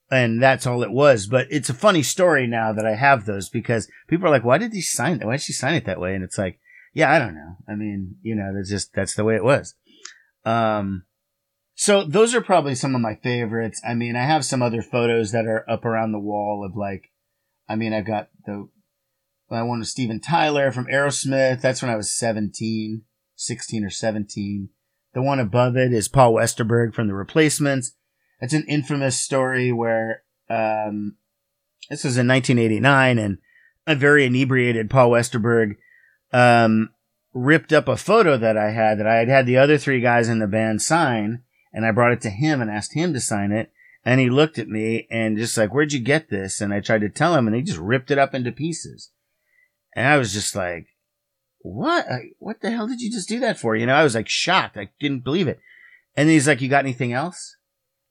[0.09, 1.27] And that's all it was.
[1.27, 4.57] But it's a funny story now that I have those because people are like, why
[4.57, 5.27] did he sign it?
[5.27, 6.15] Why did she sign it that way?
[6.15, 6.61] And it's like,
[6.95, 7.57] yeah, I don't know.
[7.69, 9.75] I mean, you know, that's just, that's the way it was.
[10.45, 11.03] Um,
[11.75, 13.83] so those are probably some of my favorites.
[13.87, 17.11] I mean, I have some other photos that are up around the wall of like,
[17.69, 18.69] I mean, I've got the,
[19.51, 21.61] I one of Steven Tyler from Aerosmith.
[21.61, 23.03] That's when I was 17,
[23.35, 24.69] 16 or 17.
[25.17, 27.93] The one above it is Paul Westerberg from The Replacements.
[28.39, 31.17] It's an infamous story where, um,
[31.89, 33.39] this was in 1989 and
[33.87, 35.77] a very inebriated Paul Westerberg,
[36.35, 36.91] um,
[37.33, 40.29] ripped up a photo that I had that I had had the other three guys
[40.29, 43.53] in the band sign and I brought it to him and asked him to sign
[43.53, 43.73] it.
[44.05, 46.61] And he looked at me and just like, where'd you get this?
[46.61, 49.13] And I tried to tell him and he just ripped it up into pieces.
[49.95, 50.89] And I was just like,
[51.67, 52.07] what?
[52.39, 53.75] What the hell did you just do that for?
[53.75, 54.77] You know, I was like shocked.
[54.77, 55.61] I didn't believe it.
[56.17, 57.57] And he's like, you got anything else?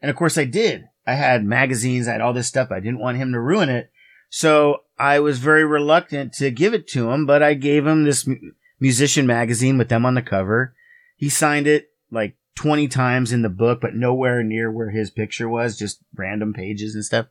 [0.02, 0.86] And of course I did.
[1.08, 2.08] I had magazines.
[2.08, 2.72] I had all this stuff.
[2.72, 3.92] I didn't want him to ruin it.
[4.30, 8.28] So I was very reluctant to give it to him, but I gave him this
[8.28, 10.76] mu- musician magazine with them on the cover.
[11.16, 15.48] He signed it like 20 times in the book, but nowhere near where his picture
[15.48, 17.28] was, just random pages and stuff.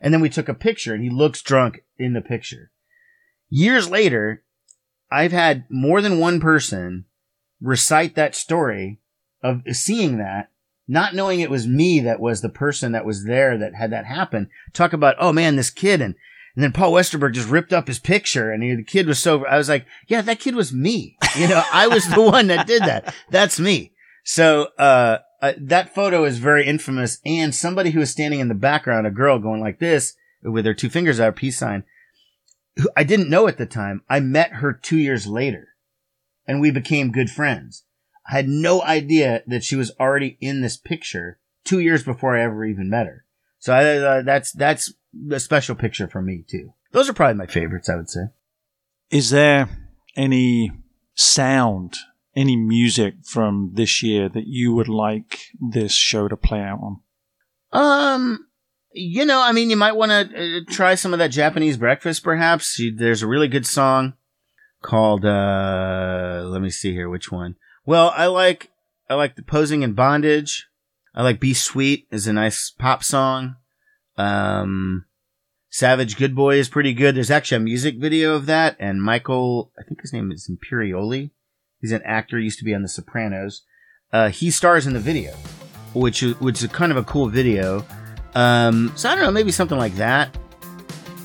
[0.00, 2.70] And then we took a picture and he looks drunk in the picture.
[3.48, 4.42] Years later,
[5.10, 7.06] I've had more than one person
[7.60, 9.00] recite that story
[9.42, 10.50] of seeing that,
[10.86, 14.06] not knowing it was me that was the person that was there that had that
[14.06, 14.48] happen.
[14.72, 16.14] Talk about, oh man, this kid and
[16.56, 19.46] and then Paul Westerberg just ripped up his picture and he, the kid was so,
[19.46, 21.16] I was like, yeah, that kid was me.
[21.38, 23.14] You know, I was the one that did that.
[23.30, 23.92] That's me.
[24.24, 27.18] So, uh, uh, that photo is very infamous.
[27.24, 30.74] And somebody who was standing in the background, a girl going like this with her
[30.74, 31.84] two fingers out, peace sign,
[32.80, 34.02] who I didn't know at the time.
[34.08, 35.68] I met her two years later
[36.46, 37.84] and we became good friends.
[38.28, 42.42] I had no idea that she was already in this picture two years before I
[42.42, 43.24] ever even met her.
[43.58, 44.92] So I, uh, that's, that's
[45.30, 46.72] a special picture for me too.
[46.92, 48.22] Those are probably my favorites, I would say.
[49.10, 49.68] Is there
[50.16, 50.72] any
[51.14, 51.96] sound,
[52.34, 57.00] any music from this year that you would like this show to play out on?
[57.72, 58.46] Um,
[58.92, 62.24] you know, I mean, you might want to uh, try some of that Japanese breakfast,
[62.24, 62.78] perhaps.
[62.78, 64.14] You, there's a really good song
[64.82, 67.56] called, uh, let me see here, which one?
[67.86, 68.70] Well, I like,
[69.08, 70.68] I like the posing in bondage.
[71.14, 73.56] I like Be Sweet is a nice pop song.
[74.16, 75.06] Um,
[75.70, 77.14] Savage Good Boy is pretty good.
[77.14, 81.30] There's actually a music video of that, and Michael, I think his name is Imperioli.
[81.80, 83.62] He's an actor, used to be on The Sopranos.
[84.12, 85.32] Uh, he stars in the video,
[85.94, 87.84] which which is kind of a cool video.
[88.34, 90.36] Um, so I don't know, maybe something like that.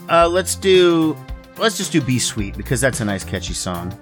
[0.10, 1.16] Uh, let's do,
[1.58, 3.98] let's just do Be Sweet because that's a nice catchy song.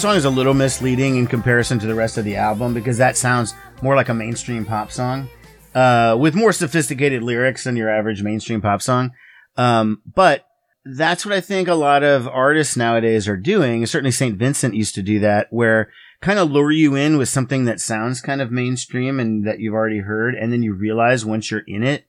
[0.00, 3.16] Song is a little misleading in comparison to the rest of the album because that
[3.16, 5.28] sounds more like a mainstream pop song.
[5.74, 9.12] uh, with more sophisticated lyrics than your average mainstream pop song.
[9.56, 10.46] Um, but
[10.84, 13.84] that's what I think a lot of artists nowadays are doing.
[13.86, 14.36] Certainly St.
[14.38, 15.90] Vincent used to do that where
[16.20, 19.74] kind of lure you in with something that sounds kind of mainstream and that you've
[19.74, 20.34] already heard.
[20.34, 22.06] And then you realize once you're in it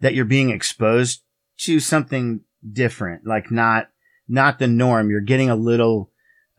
[0.00, 1.22] that you're being exposed
[1.58, 2.40] to something
[2.72, 3.88] different, like not,
[4.28, 5.10] not the norm.
[5.10, 6.09] You're getting a little,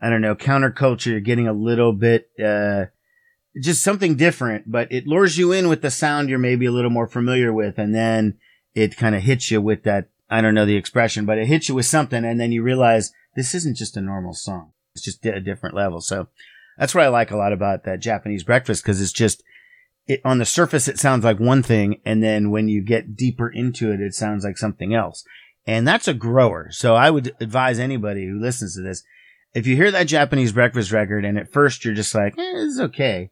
[0.02, 1.06] I don't know, counterculture.
[1.06, 2.86] You're getting a little bit, uh,
[3.60, 6.90] just something different, but it lures you in with the sound you're maybe a little
[6.90, 7.78] more familiar with.
[7.78, 8.38] And then
[8.74, 11.68] it kind of hits you with that, I don't know the expression, but it hits
[11.68, 12.24] you with something.
[12.24, 14.72] And then you realize this isn't just a normal song.
[14.94, 16.00] It's just a different level.
[16.00, 16.28] So
[16.78, 19.42] that's what I like a lot about that Japanese breakfast because it's just,
[20.06, 22.00] it, on the surface, it sounds like one thing.
[22.04, 25.24] And then when you get deeper into it, it sounds like something else.
[25.66, 26.68] And that's a grower.
[26.72, 29.04] So I would advise anybody who listens to this,
[29.54, 32.80] if you hear that Japanese breakfast record and at first you're just like, eh, is
[32.80, 33.30] okay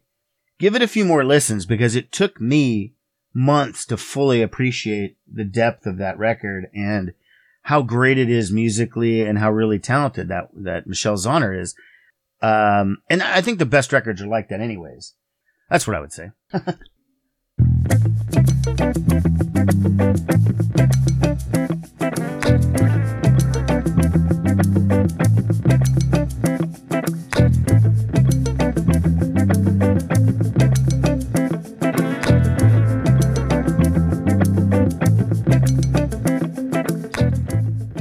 [0.61, 2.93] give it a few more listens because it took me
[3.33, 7.13] months to fully appreciate the depth of that record and
[7.63, 11.73] how great it is musically and how really talented that, that Michelle Zauner is.
[12.43, 15.15] Um, and I think the best records are like that anyways.
[15.69, 16.29] That's what I would say.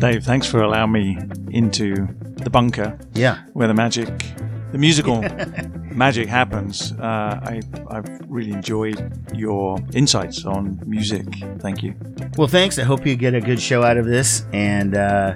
[0.00, 1.18] Dave, thanks for allowing me
[1.50, 1.94] into
[2.36, 3.40] the bunker Yeah.
[3.52, 4.08] where the magic,
[4.72, 5.20] the musical
[5.92, 6.92] magic happens.
[6.92, 8.98] Uh, I, I've really enjoyed
[9.34, 11.26] your insights on music.
[11.58, 11.94] Thank you.
[12.38, 12.78] Well, thanks.
[12.78, 15.34] I hope you get a good show out of this and, uh,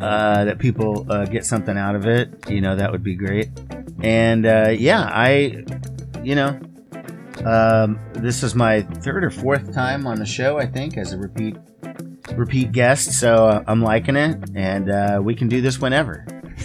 [0.00, 2.50] uh, that people, uh, get something out of it.
[2.50, 3.50] You know, that would be great.
[4.02, 5.64] And, uh, yeah, I,
[6.24, 6.58] you know,
[7.44, 11.18] um, this is my third or fourth time on the show, I think, as a
[11.18, 11.56] repeat,
[12.36, 13.12] repeat guest.
[13.12, 16.24] So uh, I'm liking it and, uh, we can do this whenever.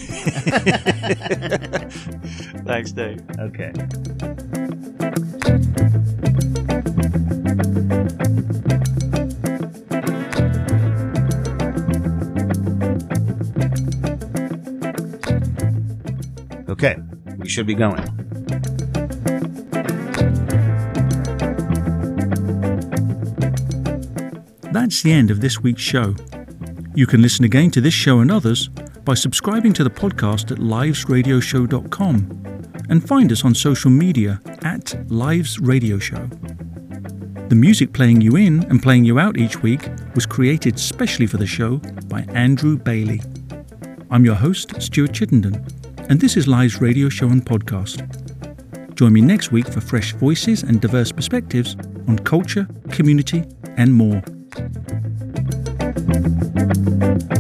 [2.66, 3.22] Thanks, Dave.
[3.40, 3.72] Okay.
[16.68, 16.98] Okay,
[17.38, 18.15] we should be going.
[24.86, 26.14] That's the end of this week's show.
[26.94, 28.68] You can listen again to this show and others
[29.04, 35.58] by subscribing to the podcast at livesradioshow.com and find us on social media at Lives
[35.58, 36.30] Radio Show.
[37.50, 41.38] The music playing you in and playing you out each week was created specially for
[41.38, 43.24] the show by Andrew Bailey.
[44.12, 45.66] I'm your host, Stuart Chittenden,
[46.10, 48.06] and this is Lives Radio Show and Podcast.
[48.94, 51.76] Join me next week for fresh voices and diverse perspectives
[52.08, 53.46] on culture, community,
[53.78, 54.22] and more
[56.74, 57.35] thank you